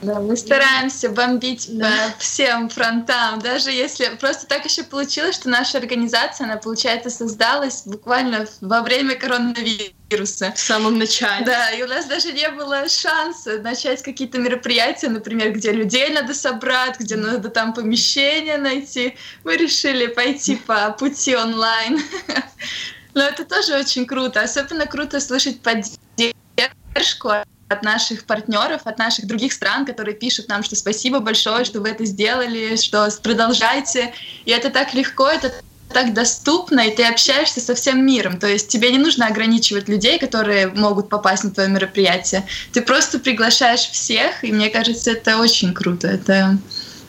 Да, 0.02 0.20
мы 0.20 0.36
стараемся 0.36 1.10
бомбить 1.10 1.70
по 1.80 2.18
всем 2.18 2.70
фронтам, 2.70 3.40
даже 3.40 3.72
если 3.72 4.06
просто 4.20 4.48
так 4.48 4.66
еще 4.66 4.84
получилось, 4.84 5.36
что 5.36 5.50
наша 5.50 5.78
организация, 5.78 6.46
она, 6.46 6.58
получается, 6.58 7.12
создалась 7.12 7.84
буквально 7.86 8.48
во 8.62 8.82
время 8.82 9.16
коронавируса. 9.16 10.54
В 10.56 10.60
самом 10.60 10.98
начале. 10.98 11.46
Да, 11.46 11.70
и 11.72 11.84
у 11.84 11.88
нас 11.88 12.06
даже 12.06 12.34
не 12.34 12.50
было 12.50 12.90
шанса 12.90 13.60
начать 13.60 14.02
какие-то 14.02 14.40
мероприятия, 14.40 15.08
например, 15.08 15.52
где 15.54 15.72
людей 15.72 16.10
надо 16.10 16.34
собрать, 16.34 17.00
где 17.00 17.16
надо 17.16 17.50
там 17.50 17.74
помещение 17.74 18.58
найти. 18.58 19.16
Мы 19.44 19.56
решили 19.56 20.08
пойти 20.08 20.56
по 20.56 20.90
пути 20.92 21.36
онлайн. 21.36 22.02
Но 23.14 23.22
это 23.22 23.46
тоже 23.46 23.78
очень 23.78 24.08
круто. 24.08 24.42
Особенно 24.42 24.88
круто 24.88 25.20
слышать 25.20 25.62
поддержку 25.62 27.34
от 27.72 27.84
наших 27.84 28.26
партнеров, 28.26 28.82
от 28.86 28.98
наших 28.98 29.28
других 29.28 29.54
стран, 29.54 29.86
которые 29.86 30.16
пишут 30.16 30.48
нам, 30.48 30.64
что 30.64 30.76
спасибо 30.76 31.20
большое, 31.20 31.66
что 31.66 31.80
вы 31.82 31.90
это 31.90 32.06
сделали, 32.06 32.76
что 32.76 33.10
продолжайте. 33.24 34.14
И 34.46 34.52
это 34.52 34.70
так 34.70 34.94
легко, 34.94 35.28
это 35.28 35.52
так 35.92 36.14
доступно, 36.14 36.82
и 36.82 36.96
ты 36.96 37.04
общаешься 37.04 37.60
со 37.60 37.76
всем 37.76 38.06
миром. 38.06 38.40
То 38.40 38.48
есть 38.48 38.70
тебе 38.70 38.92
не 38.92 38.98
нужно 38.98 39.28
ограничивать 39.28 39.90
людей, 39.90 40.20
которые 40.20 40.68
могут 40.68 41.10
попасть 41.10 41.44
на 41.44 41.52
твое 41.52 41.70
мероприятие. 41.70 42.46
Ты 42.72 42.82
просто 42.82 43.20
приглашаешь 43.20 43.82
всех, 43.82 44.44
и 44.44 44.52
мне 44.52 44.70
кажется, 44.70 45.12
это 45.12 45.38
очень 45.38 45.74
круто. 45.74 46.08
Это, 46.08 46.58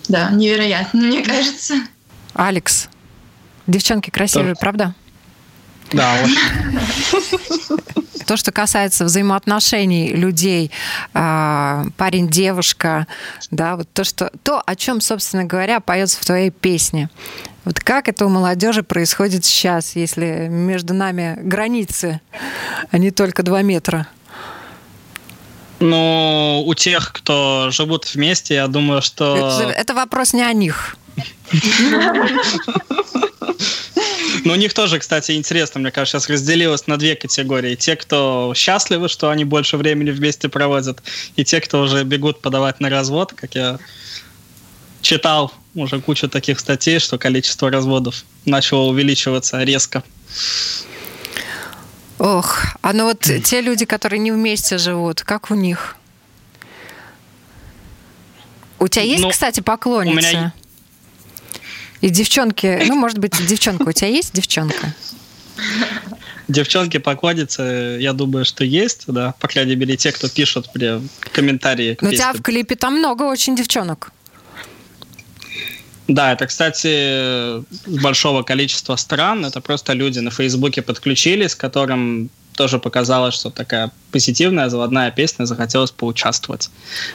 да, 0.08 0.30
невероятно, 0.30 1.00
мне 1.00 1.22
кажется. 1.22 1.74
Алекс, 2.34 2.88
девчонки 3.66 4.10
красивые, 4.10 4.54
Да. 4.54 4.60
правда? 4.60 4.94
Да, 5.92 6.16
очень. 6.22 7.78
То, 8.26 8.36
что 8.36 8.52
касается 8.52 9.04
взаимоотношений 9.04 10.14
людей, 10.14 10.70
а, 11.12 11.84
парень-девушка, 11.96 13.06
да, 13.50 13.76
вот 13.76 13.88
то, 13.92 14.04
что, 14.04 14.30
то, 14.42 14.62
о 14.64 14.76
чем, 14.76 15.00
собственно 15.00 15.44
говоря, 15.44 15.80
поется 15.80 16.20
в 16.20 16.24
твоей 16.24 16.50
песне. 16.50 17.10
Вот 17.64 17.80
как 17.80 18.08
это 18.08 18.26
у 18.26 18.28
молодежи 18.28 18.82
происходит 18.82 19.44
сейчас, 19.44 19.96
если 19.96 20.48
между 20.48 20.94
нами 20.94 21.38
границы, 21.42 22.20
а 22.90 22.98
не 22.98 23.10
только 23.10 23.42
два 23.42 23.62
метра? 23.62 24.06
Ну, 25.78 26.62
у 26.64 26.74
тех, 26.74 27.12
кто 27.12 27.68
живут 27.70 28.14
вместе, 28.14 28.54
я 28.54 28.68
думаю, 28.68 29.02
что... 29.02 29.36
Это, 29.36 29.70
это 29.70 29.94
вопрос 29.94 30.32
не 30.32 30.42
о 30.42 30.52
них. 30.52 30.96
Ну, 34.44 34.52
у 34.54 34.56
них 34.56 34.74
тоже, 34.74 34.98
кстати, 34.98 35.32
интересно, 35.32 35.80
мне 35.80 35.90
кажется, 35.90 36.18
сейчас 36.18 36.28
разделилось 36.30 36.86
на 36.86 36.96
две 36.96 37.14
категории. 37.14 37.76
Те, 37.76 37.94
кто 37.96 38.52
счастливы, 38.56 39.08
что 39.08 39.30
они 39.30 39.44
больше 39.44 39.76
времени 39.76 40.10
вместе 40.10 40.48
проводят, 40.48 41.02
и 41.36 41.44
те, 41.44 41.60
кто 41.60 41.82
уже 41.82 42.02
бегут 42.04 42.40
подавать 42.40 42.80
на 42.80 42.90
развод, 42.90 43.32
как 43.34 43.54
я 43.54 43.78
читал 45.00 45.52
уже 45.74 46.00
кучу 46.00 46.28
таких 46.28 46.58
статей, 46.60 46.98
что 46.98 47.18
количество 47.18 47.70
разводов 47.70 48.24
начало 48.44 48.88
увеличиваться 48.88 49.62
резко. 49.62 50.02
Ох, 52.18 52.58
а 52.82 52.92
ну 52.92 53.04
вот 53.04 53.20
те 53.20 53.60
люди, 53.60 53.84
которые 53.84 54.20
не 54.20 54.30
вместе 54.32 54.78
живут, 54.78 55.22
как 55.22 55.50
у 55.50 55.54
них? 55.54 55.96
У 58.78 58.88
тебя 58.88 59.04
есть, 59.04 59.22
Ну, 59.22 59.30
кстати, 59.30 59.60
поклонница? 59.60 60.12
у 60.12 60.16
меня 60.20 60.52
И 62.02 62.10
девчонки, 62.10 62.82
ну, 62.86 62.96
может 62.96 63.18
быть, 63.18 63.32
девчонка. 63.46 63.88
У 63.88 63.92
тебя 63.92 64.08
есть 64.08 64.34
девчонка? 64.34 64.94
Девчонки 66.48 66.98
поклонницы, 66.98 67.96
я 68.00 68.12
думаю, 68.12 68.44
что 68.44 68.64
есть, 68.64 69.04
да, 69.06 69.34
по 69.38 69.46
крайней 69.46 69.76
мере, 69.76 69.96
те, 69.96 70.10
кто 70.10 70.28
пишут 70.28 70.68
мне 70.74 71.00
комментарии 71.32 71.96
Но 72.00 72.08
у 72.08 72.12
тебя 72.12 72.32
в 72.32 72.42
клипе 72.42 72.74
там 72.74 72.98
много 72.98 73.22
очень 73.22 73.54
девчонок. 73.54 74.12
Да, 76.08 76.32
это, 76.32 76.46
кстати, 76.48 77.60
с 77.62 78.02
большого 78.02 78.42
количества 78.42 78.96
стран. 78.96 79.46
Это 79.46 79.60
просто 79.60 79.92
люди 79.92 80.18
на 80.18 80.32
Фейсбуке 80.32 80.82
подключились, 80.82 81.54
которым 81.54 82.28
тоже 82.56 82.80
показалось, 82.80 83.34
что 83.34 83.50
такая 83.50 83.92
позитивная, 84.10 84.68
заводная 84.68 85.12
песня, 85.12 85.44
захотелось 85.44 85.92
поучаствовать 85.92 86.70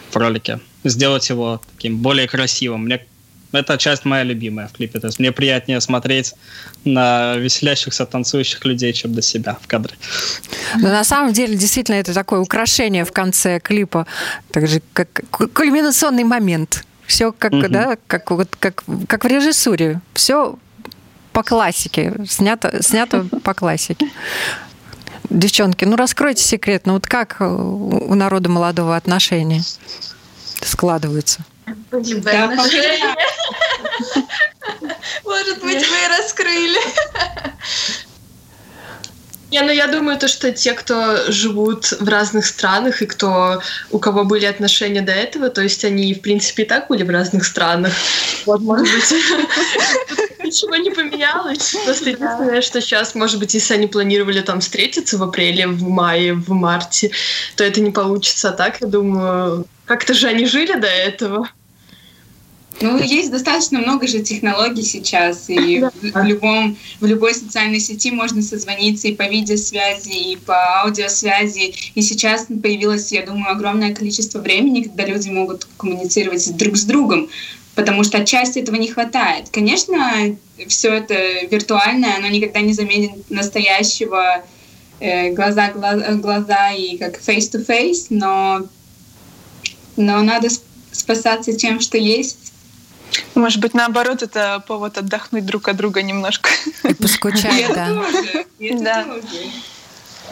в 0.09 0.15
ролике, 0.15 0.61
сделать 0.85 1.29
его 1.29 1.61
таким 1.75 1.97
более 1.97 2.27
красивым. 2.27 2.85
Мне 2.85 3.05
эта 3.51 3.77
часть 3.77 4.05
моя 4.05 4.23
любимая 4.23 4.67
в 4.67 4.73
клипе. 4.73 4.99
То 4.99 5.07
есть 5.07 5.19
мне 5.19 5.31
приятнее 5.31 5.79
смотреть 5.81 6.33
на 6.85 7.35
веселящихся, 7.35 8.05
танцующих 8.05 8.63
людей, 8.65 8.93
чем 8.93 9.13
на 9.13 9.21
себя 9.21 9.57
в 9.61 9.67
кадре. 9.67 9.95
Но 10.75 10.89
на 10.89 11.03
самом 11.03 11.33
деле, 11.33 11.55
действительно, 11.55 11.95
это 11.95 12.13
такое 12.13 12.39
украшение 12.39 13.05
в 13.05 13.11
конце 13.11 13.59
клипа. 13.59 14.05
Так 14.51 14.67
же, 14.67 14.81
как 14.93 15.07
ку- 15.31 15.47
кульминационный 15.47 16.23
момент. 16.23 16.83
Все 17.05 17.31
как, 17.31 17.53
Мгм. 17.53 17.71
да, 17.71 17.97
как, 18.07 18.31
вот, 18.31 18.55
как, 18.59 18.83
как 19.07 19.23
в 19.23 19.27
режиссуре. 19.27 20.01
Все 20.13 20.57
по 21.31 21.41
классике. 21.43 22.13
Снято, 22.27 22.83
снято 22.83 23.23
по 23.43 23.53
классике. 23.53 24.09
Девчонки, 25.29 25.85
ну 25.85 25.95
раскройте 25.95 26.43
секрет. 26.43 26.83
Ну 26.85 26.93
вот 26.93 27.07
как 27.07 27.37
у 27.39 28.13
народа 28.15 28.49
молодого 28.49 28.95
отношения 28.95 29.61
складываются? 30.61 31.41
Да, 31.91 32.45
отношения. 32.45 33.15
Может 35.25 35.61
быть, 35.61 35.87
вы 35.87 36.07
раскрыли. 36.17 36.79
Не, 39.51 39.61
ну 39.61 39.71
я 39.71 39.87
думаю, 39.87 40.17
то, 40.17 40.27
что 40.27 40.51
те, 40.51 40.73
кто 40.73 41.31
живут 41.31 41.85
в 41.91 42.09
разных 42.09 42.45
странах 42.45 43.01
и 43.01 43.05
кто, 43.05 43.61
у 43.91 43.99
кого 43.99 44.25
были 44.25 44.45
отношения 44.45 45.01
до 45.01 45.13
этого, 45.13 45.49
то 45.49 45.61
есть 45.61 45.85
они, 45.85 46.13
в 46.13 46.21
принципе, 46.21 46.63
и 46.63 46.65
так 46.65 46.89
были 46.89 47.03
в 47.03 47.09
разных 47.09 47.45
странах. 47.45 47.93
Вот, 48.45 48.59
может 48.59 48.87
быть, 48.93 49.13
ничего 50.43 50.75
не 50.75 50.91
поменялось. 50.91 51.75
Просто 51.85 52.09
единственное, 52.09 52.61
что 52.61 52.81
сейчас, 52.81 53.15
может 53.15 53.39
быть, 53.39 53.53
если 53.53 53.73
они 53.75 53.87
планировали 53.87 54.41
там 54.41 54.59
встретиться 54.59 55.17
в 55.17 55.23
апреле, 55.23 55.67
в 55.67 55.81
мае, 55.83 56.33
в 56.33 56.49
марте, 56.49 57.11
то 57.55 57.63
это 57.63 57.79
не 57.79 57.91
получится. 57.91 58.49
А 58.49 58.51
так, 58.51 58.81
я 58.81 58.87
думаю, 58.87 59.65
как-то 59.85 60.13
же 60.13 60.27
они 60.27 60.45
жили 60.45 60.73
до 60.73 60.87
этого. 60.87 61.49
Ну, 62.79 62.97
есть 63.01 63.31
достаточно 63.31 63.79
много 63.79 64.05
же 64.07 64.19
технологий 64.21 64.83
сейчас, 64.83 65.49
и 65.49 65.79
в, 66.01 66.11
в 66.13 66.23
любом, 66.23 66.77
в 66.99 67.05
любой 67.05 67.33
социальной 67.33 67.79
сети 67.79 68.11
можно 68.11 68.41
созвониться 68.41 69.07
и 69.07 69.15
по 69.15 69.27
видеосвязи, 69.27 70.31
и 70.31 70.35
по 70.35 70.81
аудиосвязи. 70.81 71.73
И 71.95 72.01
сейчас 72.01 72.45
появилось, 72.45 73.11
я 73.11 73.25
думаю, 73.25 73.51
огромное 73.51 73.95
количество 73.95 74.39
времени, 74.39 74.83
когда 74.83 75.05
люди 75.05 75.29
могут 75.29 75.67
коммуницировать 75.77 76.55
друг 76.55 76.77
с 76.77 76.83
другом, 76.83 77.29
потому 77.73 78.03
что 78.03 78.19
отчасти 78.19 78.59
этого 78.59 78.75
не 78.75 78.89
хватает. 78.89 79.49
Конечно, 79.49 80.35
все 80.67 80.93
это 80.93 81.15
виртуальное, 81.49 82.17
оно 82.17 82.27
никогда 82.27 82.61
не 82.61 82.73
заменит 82.73 83.29
настоящего 83.29 84.43
э, 84.99 85.31
глаза 85.33 85.71
гла- 85.71 86.13
глаза 86.15 86.71
и 86.71 86.97
как 86.97 87.19
face-to-face, 87.19 88.07
но, 88.09 88.67
но 89.95 90.21
надо 90.21 90.47
сп- 90.47 90.63
спасаться 90.91 91.53
тем, 91.53 91.79
что 91.79 91.97
есть. 91.97 92.53
Может 93.35 93.59
быть, 93.59 93.73
наоборот, 93.73 94.23
это 94.23 94.63
повод 94.67 94.97
отдохнуть 94.97 95.45
друг 95.45 95.67
от 95.67 95.77
друга 95.77 96.01
немножко. 96.01 96.49
И 96.83 96.93
поскучать, 96.93 97.73
да. 97.73 99.05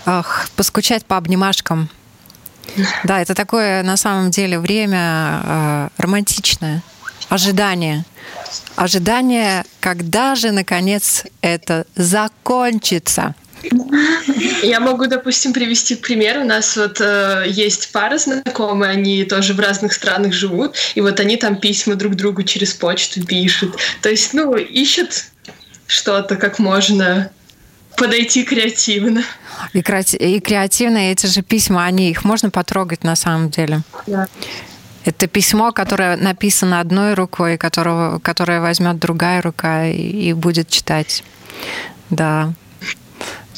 Ах, 0.05 0.49
поскучать 0.55 1.05
по 1.05 1.17
обнимашкам. 1.17 1.89
Да, 3.03 3.21
это 3.21 3.35
такое 3.35 3.83
на 3.83 3.95
самом 3.95 4.31
деле 4.31 4.59
время 4.59 5.41
э, 5.43 5.87
романтичное. 5.97 6.81
Ожидание. 7.29 8.05
Ожидание, 8.75 9.65
когда 9.79 10.35
же 10.35 10.51
наконец 10.51 11.23
это 11.41 11.85
закончится. 11.95 13.35
Я 14.63 14.79
могу, 14.79 15.07
допустим, 15.07 15.53
привести 15.53 15.95
пример. 15.95 16.39
У 16.39 16.43
нас 16.43 16.75
вот 16.77 16.99
э, 17.01 17.45
есть 17.47 17.91
пара 17.91 18.17
знакомые, 18.17 18.91
они 18.91 19.23
тоже 19.23 19.53
в 19.53 19.59
разных 19.59 19.93
странах 19.93 20.33
живут, 20.33 20.75
и 20.95 21.01
вот 21.01 21.19
они 21.19 21.37
там 21.37 21.55
письма 21.55 21.95
друг 21.95 22.15
другу 22.15 22.43
через 22.43 22.73
почту 22.73 23.25
пишут. 23.25 23.77
То 24.01 24.09
есть, 24.09 24.33
ну, 24.33 24.55
ищут 24.55 25.25
что-то, 25.87 26.35
как 26.35 26.59
можно 26.59 27.29
подойти 27.97 28.43
креативно. 28.43 29.23
И, 29.73 29.79
креати- 29.79 30.17
и 30.17 30.39
креативные 30.39 31.11
эти 31.13 31.27
же 31.27 31.41
письма, 31.41 31.85
они 31.85 32.09
их 32.09 32.25
можно 32.25 32.49
потрогать 32.49 33.03
на 33.03 33.15
самом 33.15 33.49
деле. 33.49 33.81
Да. 34.07 34.27
Это 35.05 35.27
письмо, 35.27 35.71
которое 35.71 36.17
написано 36.17 36.79
одной 36.79 37.13
рукой, 37.13 37.57
которого, 37.57 38.19
которое 38.19 38.59
возьмет 38.59 38.97
другая 38.99 39.41
рука 39.41 39.85
и, 39.85 40.29
и 40.29 40.33
будет 40.33 40.67
читать. 40.69 41.23
Да. 42.09 42.53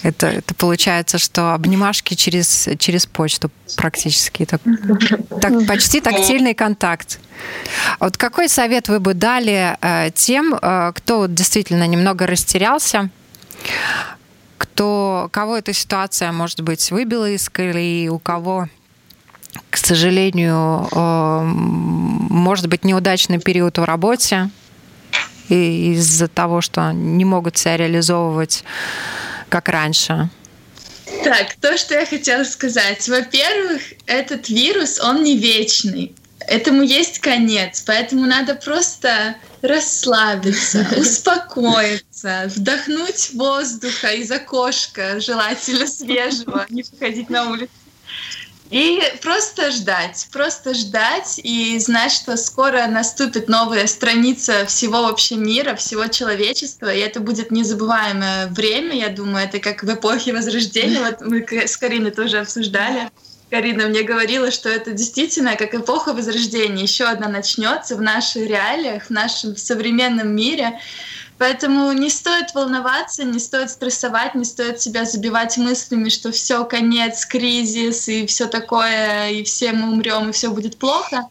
Это, 0.04 0.28
это 0.28 0.54
получается, 0.54 1.18
что 1.18 1.54
обнимашки 1.54 2.14
через, 2.14 2.70
через 2.78 3.06
почту 3.06 3.52
практически. 3.76 4.46
Так, 4.46 4.62
так, 5.42 5.68
почти 5.68 6.02
тактильный 6.02 6.54
контакт. 6.54 7.20
Вот 8.00 8.18
какой 8.18 8.50
совет 8.50 8.90
вы 8.90 9.00
бы 9.00 9.14
дали 9.14 9.78
э, 9.82 10.12
тем, 10.12 10.54
э, 10.54 10.92
кто 10.96 11.20
вот 11.20 11.34
действительно 11.34 11.88
немного 11.88 12.28
растерялся, 12.28 13.10
кто, 14.58 15.30
кого 15.32 15.58
эта 15.58 15.74
ситуация, 15.74 16.32
может 16.32 16.62
быть, 16.62 16.92
выбила 16.92 17.30
из 17.30 17.50
колеи, 17.50 18.08
у 18.08 18.20
кого 18.20 18.68
к 19.70 19.78
сожалению, 19.78 20.88
э, 20.92 21.42
может 21.44 22.68
быть 22.68 22.84
неудачный 22.84 23.40
период 23.40 23.78
в 23.78 23.84
работе 23.84 24.50
из-за 25.50 26.28
того, 26.28 26.62
что 26.62 26.92
не 26.92 27.26
могут 27.26 27.58
себя 27.58 27.78
реализовывать 27.78 28.64
как 29.50 29.70
раньше? 29.70 30.30
Так, 31.24 31.56
то, 31.62 31.78
что 31.78 31.96
я 31.96 32.06
хотела 32.06 32.44
сказать. 32.44 33.08
Во-первых, 33.08 33.82
этот 34.06 34.50
вирус, 34.50 35.00
он 35.00 35.24
не 35.24 35.38
вечный. 35.38 36.14
Этому 36.40 36.82
есть 36.82 37.20
конец, 37.20 37.84
поэтому 37.86 38.26
надо 38.26 38.56
просто 38.56 39.36
расслабиться, 39.62 40.88
успокоиться, 40.98 42.50
вдохнуть 42.56 43.32
воздуха 43.34 44.10
из 44.10 44.32
окошка, 44.32 45.20
желательно 45.20 45.88
свежего, 45.88 46.66
не 46.70 46.84
выходить 46.84 47.30
на 47.30 47.50
улицу. 47.50 47.72
И 48.70 49.02
просто 49.22 49.72
ждать, 49.72 50.28
просто 50.32 50.74
ждать 50.74 51.40
и 51.42 51.80
знать, 51.80 52.12
что 52.12 52.36
скоро 52.36 52.86
наступит 52.88 53.48
новая 53.48 53.88
страница 53.88 54.66
всего 54.66 55.04
вообще 55.04 55.36
мира, 55.36 55.76
всего 55.76 56.08
человечества, 56.08 56.94
и 56.94 57.00
это 57.00 57.22
будет 57.22 57.50
незабываемое 57.50 58.48
время, 58.48 58.94
я 58.96 59.10
думаю, 59.10 59.46
это 59.46 59.60
как 59.60 59.84
в 59.84 59.94
эпохе 59.94 60.34
Возрождения, 60.34 61.00
вот 61.00 61.22
мы 61.22 61.46
с 61.50 61.78
Кариной 61.78 62.12
тоже 62.12 62.40
обсуждали. 62.40 63.10
Карина 63.50 63.88
мне 63.88 64.04
говорила, 64.04 64.52
что 64.52 64.68
это 64.68 64.92
действительно 64.92 65.56
как 65.56 65.74
эпоха 65.74 66.14
Возрождения, 66.14 66.84
еще 66.84 67.06
одна 67.06 67.30
начнется 67.30 67.96
в 67.96 68.02
наших 68.02 68.46
реалиях, 68.46 69.06
в 69.06 69.10
нашем 69.10 69.56
современном 69.56 70.36
мире. 70.36 70.80
Поэтому 71.38 71.92
не 71.92 72.10
стоит 72.10 72.54
волноваться, 72.54 73.24
не 73.24 73.40
стоит 73.40 73.70
стрессовать, 73.70 74.34
не 74.36 74.46
стоит 74.46 74.82
себя 74.82 75.06
забивать 75.06 75.58
мыслями, 75.58 76.10
что 76.10 76.32
все, 76.32 76.66
конец, 76.66 77.26
кризис 77.26 78.08
и 78.08 78.26
все 78.26 78.48
такое, 78.48 79.30
и 79.30 79.44
все 79.44 79.72
мы 79.72 79.92
умрем, 79.92 80.30
и 80.30 80.32
все 80.32 80.50
будет 80.50 80.78
плохо. 80.78 81.30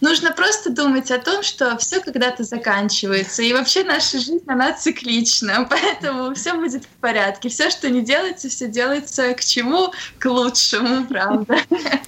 Нужно 0.00 0.32
просто 0.32 0.70
думать 0.70 1.10
о 1.10 1.18
том, 1.18 1.42
что 1.42 1.76
все 1.78 2.00
когда-то 2.00 2.44
заканчивается. 2.44 3.42
И 3.42 3.52
вообще 3.52 3.84
наша 3.84 4.18
жизнь, 4.18 4.44
она 4.46 4.72
циклична. 4.72 5.66
Поэтому 5.70 6.34
все 6.34 6.54
будет 6.54 6.84
в 6.84 7.00
порядке. 7.00 7.48
Все, 7.48 7.70
что 7.70 7.88
не 7.90 8.02
делается, 8.02 8.48
все 8.48 8.68
делается 8.68 9.34
к 9.34 9.44
чему? 9.44 9.92
К 10.18 10.26
лучшему, 10.26 11.06
правда. 11.06 11.58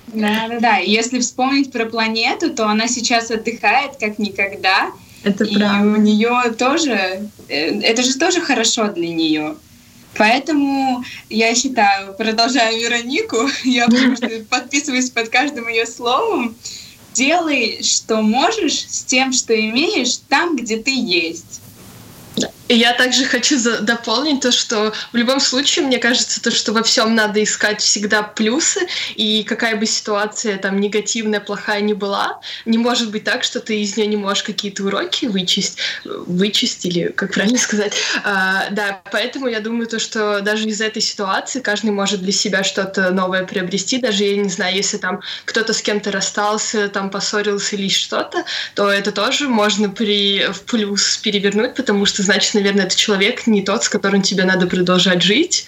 Да, 0.09 0.48
да, 0.48 0.61
да. 0.61 0.76
Если 0.78 1.20
вспомнить 1.20 1.72
про 1.72 1.86
планету, 1.86 2.51
то 2.51 2.66
она 2.66 2.88
сейчас 2.88 3.30
отдыхает 3.30 3.96
как 3.98 4.18
никогда. 4.18 4.90
Это 5.22 5.44
и 5.44 5.54
правда. 5.54 5.88
у 5.88 5.96
нее 5.96 6.54
тоже, 6.58 7.28
э, 7.48 7.80
это 7.80 8.02
же 8.02 8.18
тоже 8.18 8.40
хорошо 8.40 8.88
для 8.88 9.08
нее. 9.08 9.56
Поэтому 10.16 11.04
я 11.28 11.54
считаю, 11.54 12.14
продолжая 12.14 12.76
Веронику, 12.76 13.48
я 13.64 13.86
подписываюсь 14.48 15.10
под 15.10 15.28
каждым 15.28 15.68
ее 15.68 15.86
словом. 15.86 16.56
Делай, 17.12 17.82
что 17.82 18.22
можешь 18.22 18.86
с 18.88 19.04
тем, 19.04 19.32
что 19.32 19.54
имеешь, 19.54 20.20
там, 20.28 20.56
где 20.56 20.76
ты 20.76 20.92
есть. 20.94 21.60
И 22.70 22.76
я 22.76 22.92
также 22.92 23.24
хочу 23.24 23.56
дополнить 23.80 24.42
то, 24.42 24.52
что 24.52 24.92
в 25.12 25.16
любом 25.16 25.40
случае, 25.40 25.84
мне 25.84 25.98
кажется, 25.98 26.40
то, 26.40 26.52
что 26.52 26.72
во 26.72 26.84
всем 26.84 27.16
надо 27.16 27.42
искать 27.42 27.80
всегда 27.80 28.22
плюсы, 28.22 28.86
и 29.16 29.42
какая 29.42 29.74
бы 29.74 29.86
ситуация 29.86 30.56
там 30.56 30.78
негативная, 30.80 31.40
плохая 31.40 31.80
не 31.80 31.94
была, 31.94 32.40
не 32.66 32.78
может 32.78 33.10
быть 33.10 33.24
так, 33.24 33.42
что 33.42 33.58
ты 33.58 33.80
из 33.80 33.96
нее 33.96 34.06
не 34.06 34.16
можешь 34.16 34.44
какие-то 34.44 34.84
уроки 34.84 35.26
вычесть, 35.26 35.78
вычесть 36.04 36.86
или 36.86 37.08
как 37.08 37.32
правильно 37.32 37.58
сказать. 37.58 37.92
А, 38.22 38.68
да, 38.70 39.02
поэтому 39.10 39.48
я 39.48 39.58
думаю 39.58 39.88
то, 39.88 39.98
что 39.98 40.40
даже 40.40 40.68
из 40.68 40.80
этой 40.80 41.02
ситуации 41.02 41.58
каждый 41.58 41.90
может 41.90 42.22
для 42.22 42.32
себя 42.32 42.62
что-то 42.62 43.10
новое 43.10 43.44
приобрести, 43.44 43.98
даже 43.98 44.22
я 44.22 44.36
не 44.36 44.48
знаю, 44.48 44.76
если 44.76 44.98
там 44.98 45.22
кто-то 45.44 45.72
с 45.72 45.82
кем-то 45.82 46.12
расстался, 46.12 46.88
там 46.88 47.10
поссорился 47.10 47.74
или 47.74 47.88
что-то, 47.88 48.44
то 48.76 48.88
это 48.88 49.10
тоже 49.10 49.48
можно 49.48 49.88
при 49.88 50.46
в 50.52 50.62
плюс 50.62 51.16
перевернуть, 51.16 51.74
потому 51.74 52.06
что 52.06 52.22
значит, 52.22 52.59
наверное, 52.61 52.86
этот 52.86 52.96
человек 52.96 53.46
не 53.46 53.62
тот, 53.62 53.84
с 53.84 53.88
которым 53.88 54.22
тебе 54.22 54.44
надо 54.44 54.66
продолжать 54.66 55.22
жить, 55.22 55.66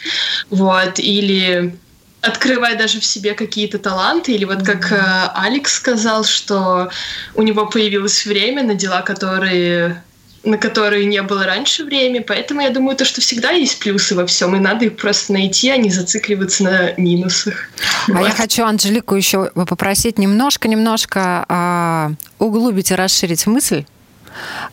вот, 0.50 0.98
или 0.98 1.74
открывая 2.20 2.78
даже 2.78 3.00
в 3.00 3.04
себе 3.04 3.34
какие-то 3.34 3.78
таланты, 3.78 4.32
или 4.32 4.44
вот 4.44 4.62
как 4.62 4.92
э, 4.92 5.30
Алекс 5.34 5.74
сказал, 5.74 6.24
что 6.24 6.90
у 7.34 7.42
него 7.42 7.66
появилось 7.66 8.24
время 8.24 8.62
на 8.62 8.74
дела, 8.74 9.02
которые 9.02 10.02
на 10.44 10.58
которые 10.58 11.06
не 11.06 11.22
было 11.22 11.44
раньше 11.44 11.84
времени, 11.84 12.18
поэтому 12.18 12.62
я 12.62 12.70
думаю, 12.70 12.96
то, 12.96 13.04
что 13.04 13.20
всегда 13.20 13.50
есть 13.50 13.78
плюсы 13.78 14.14
во 14.14 14.26
всем, 14.26 14.56
и 14.56 14.58
надо 14.58 14.86
их 14.86 14.96
просто 14.96 15.32
найти, 15.32 15.70
а 15.70 15.76
не 15.76 15.90
зацикливаться 15.90 16.64
на 16.64 16.92
минусах. 16.96 17.70
А 18.08 18.12
Вот. 18.12 18.26
я 18.26 18.30
хочу 18.30 18.64
Анжелику 18.64 19.14
еще 19.14 19.50
попросить 19.54 20.18
немножко-немножко 20.18 21.44
а, 21.48 22.12
углубить 22.38 22.90
и 22.90 22.94
расширить 22.94 23.46
мысль 23.46 23.84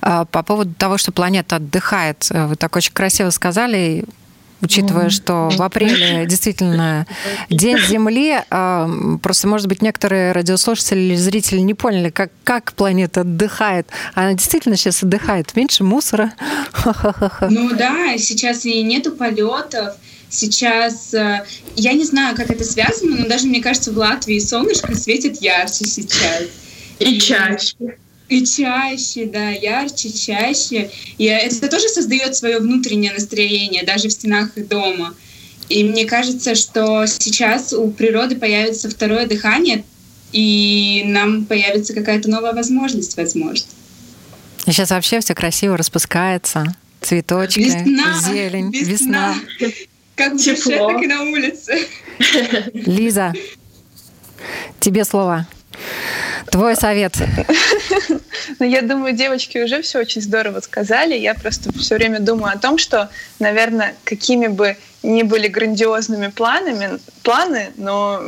по 0.01 0.43
поводу 0.43 0.73
того, 0.73 0.97
что 0.97 1.11
планета 1.11 1.57
отдыхает. 1.57 2.27
Э, 2.31 2.47
Вы 2.47 2.55
так 2.55 2.75
очень 2.75 2.93
красиво 2.93 3.29
сказали, 3.29 4.05
учитывая, 4.61 5.09
что 5.09 5.49
в 5.49 5.61
апреле 5.61 6.25
действительно 6.27 7.07
День 7.49 7.79
Земли, 7.79 8.41
а, 8.49 8.89
просто, 9.21 9.47
может 9.47 9.67
быть, 9.67 9.81
некоторые 9.81 10.31
радиослушатели 10.31 10.99
или 10.99 11.15
зрители 11.15 11.59
не 11.59 11.73
поняли, 11.73 12.09
как, 12.09 12.31
как 12.43 12.73
планета 12.73 13.21
отдыхает. 13.21 13.87
Она 14.13 14.33
действительно 14.33 14.75
сейчас 14.75 15.03
отдыхает. 15.03 15.55
Меньше 15.55 15.83
мусора. 15.83 16.33
Ну 17.49 17.71
да, 17.75 18.17
сейчас 18.17 18.65
и 18.65 18.81
нету 18.83 19.11
полетов. 19.11 19.95
Сейчас, 20.29 21.13
э, 21.13 21.45
я 21.75 21.93
не 21.93 22.05
знаю, 22.05 22.35
как 22.35 22.49
это 22.49 22.63
связано, 22.63 23.17
но 23.17 23.27
даже, 23.27 23.47
мне 23.47 23.61
кажется, 23.61 23.91
в 23.91 23.97
Латвии 23.97 24.39
солнышко 24.39 24.95
светит 24.95 25.41
ярче 25.41 25.85
сейчас. 25.85 26.43
И 26.99 27.19
чаще. 27.19 27.75
И 28.29 28.45
чаще, 28.45 29.25
да, 29.25 29.49
ярче, 29.49 30.11
чаще. 30.11 30.91
И 31.17 31.25
это 31.25 31.67
тоже 31.67 31.89
создает 31.89 32.35
свое 32.35 32.59
внутреннее 32.59 33.11
настроение, 33.11 33.83
даже 33.83 34.07
в 34.07 34.11
стенах 34.11 34.51
дома. 34.55 35.15
И 35.67 35.83
мне 35.83 36.05
кажется, 36.05 36.55
что 36.55 37.05
сейчас 37.07 37.73
у 37.73 37.89
природы 37.91 38.35
появится 38.35 38.89
второе 38.89 39.25
дыхание, 39.25 39.83
и 40.31 41.03
нам 41.05 41.45
появится 41.45 41.93
какая-то 41.93 42.29
новая 42.29 42.53
возможность, 42.53 43.17
возможно. 43.17 43.67
И 44.65 44.71
сейчас 44.71 44.91
вообще 44.91 45.19
все 45.21 45.33
красиво 45.33 45.75
распускается. 45.77 46.75
Цветочки, 47.01 47.59
Весна, 47.59 48.19
зелень, 48.21 48.71
весна. 48.71 49.35
весна. 49.59 49.73
Как 50.15 50.33
в 50.33 50.37
душе, 50.37 50.55
Тепло. 50.55 50.91
так 50.91 51.01
и 51.01 51.07
на 51.07 51.21
улице. 51.23 51.79
Лиза, 52.73 53.33
тебе 54.79 55.05
слово. 55.05 55.47
Твой 56.51 56.75
совет. 56.75 57.15
Ну, 58.59 58.65
я 58.65 58.81
думаю, 58.81 59.13
девочки 59.13 59.57
уже 59.59 59.81
все 59.81 59.99
очень 59.99 60.21
здорово 60.21 60.59
сказали. 60.61 61.15
Я 61.15 61.35
просто 61.35 61.71
все 61.77 61.95
время 61.95 62.19
думаю 62.19 62.53
о 62.53 62.57
том, 62.57 62.77
что, 62.77 63.09
наверное, 63.39 63.95
какими 64.03 64.47
бы 64.47 64.75
ни 65.03 65.23
были 65.23 65.47
грандиозными 65.47 66.27
планами, 66.27 66.99
планы, 67.23 67.69
но 67.77 68.21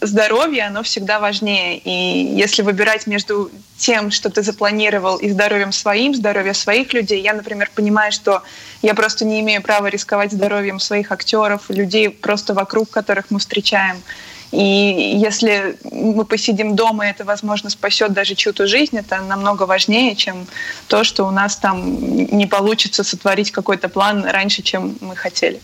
здоровье, 0.00 0.64
оно 0.64 0.82
всегда 0.82 1.20
важнее. 1.20 1.78
И 1.78 2.34
если 2.34 2.62
выбирать 2.62 3.06
между 3.06 3.50
тем, 3.76 4.10
что 4.10 4.30
ты 4.30 4.42
запланировал, 4.42 5.18
и 5.18 5.30
здоровьем 5.30 5.70
своим, 5.70 6.14
здоровьем 6.14 6.54
своих 6.54 6.92
людей, 6.92 7.22
я, 7.22 7.34
например, 7.34 7.70
понимаю, 7.74 8.10
что 8.10 8.42
я 8.82 8.94
просто 8.94 9.24
не 9.24 9.40
имею 9.40 9.62
права 9.62 9.86
рисковать 9.86 10.32
здоровьем 10.32 10.80
своих 10.80 11.12
актеров, 11.12 11.68
людей 11.68 12.08
просто 12.08 12.54
вокруг, 12.54 12.90
которых 12.90 13.26
мы 13.30 13.38
встречаем. 13.38 14.02
И 14.50 15.18
если 15.20 15.78
мы 15.92 16.24
посидим 16.24 16.74
дома, 16.74 17.06
и 17.06 17.10
это, 17.10 17.24
возможно, 17.24 17.68
спасет 17.68 18.12
даже 18.12 18.34
чью-то 18.34 18.66
жизнь, 18.66 18.96
это 18.96 19.20
намного 19.20 19.64
важнее, 19.64 20.16
чем 20.16 20.46
то, 20.86 21.04
что 21.04 21.26
у 21.26 21.30
нас 21.30 21.56
там 21.56 21.98
не 22.36 22.46
получится 22.46 23.04
сотворить 23.04 23.50
какой-то 23.50 23.88
план 23.88 24.24
раньше, 24.24 24.62
чем 24.62 24.96
мы 25.00 25.16
хотели. 25.16 25.60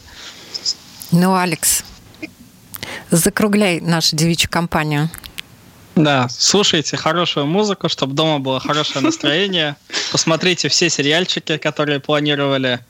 Ну, 1.10 1.34
Алекс, 1.34 1.82
закругляй 3.10 3.80
нашу 3.80 4.16
девичью 4.16 4.50
компанию. 4.50 5.10
Да, 5.96 6.28
слушайте 6.28 6.96
хорошую 6.96 7.46
музыку, 7.46 7.88
чтобы 7.88 8.14
дома 8.14 8.38
было 8.38 8.60
хорошее 8.60 9.00
настроение. 9.04 9.76
Посмотрите 10.12 10.68
все 10.68 10.90
сериальчики, 10.90 11.56
которые 11.56 12.00
планировали. 12.00 12.80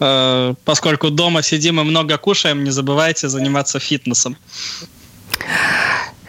Э, 0.00 0.54
Поскольку 0.64 1.10
дома 1.10 1.42
сидим 1.42 1.80
и 1.80 1.84
много 1.84 2.18
кушаем, 2.18 2.64
не 2.64 2.70
забывайте 2.70 3.28
заниматься 3.28 3.78
фитнесом. 3.78 4.36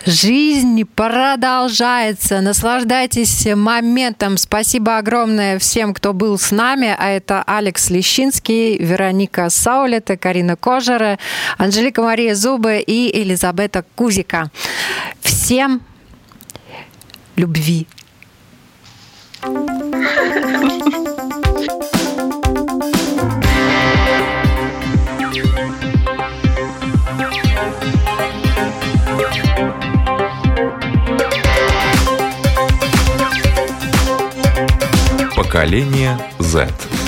Жизнь 0.05 0.85
продолжается. 0.85 2.39
Наслаждайтесь 2.41 3.47
моментом. 3.55 4.37
Спасибо 4.37 4.97
огромное 4.97 5.57
всем, 5.57 5.95
кто 5.95 6.13
был 6.13 6.37
с 6.37 6.51
нами. 6.51 6.95
А 6.95 7.09
это 7.09 7.41
Алекс 7.41 7.89
Лещинский, 7.89 8.77
Вероника 8.77 9.49
Саулета, 9.49 10.15
Карина 10.15 10.55
Кожера, 10.55 11.17
Анжелика 11.57 12.03
Мария 12.03 12.35
Зубы 12.35 12.77
и 12.77 13.17
Елизабета 13.19 13.83
Кузика. 13.95 14.51
Всем 15.21 15.81
любви. 17.35 17.87
Поколение 35.35 36.17
Z. 36.39 37.04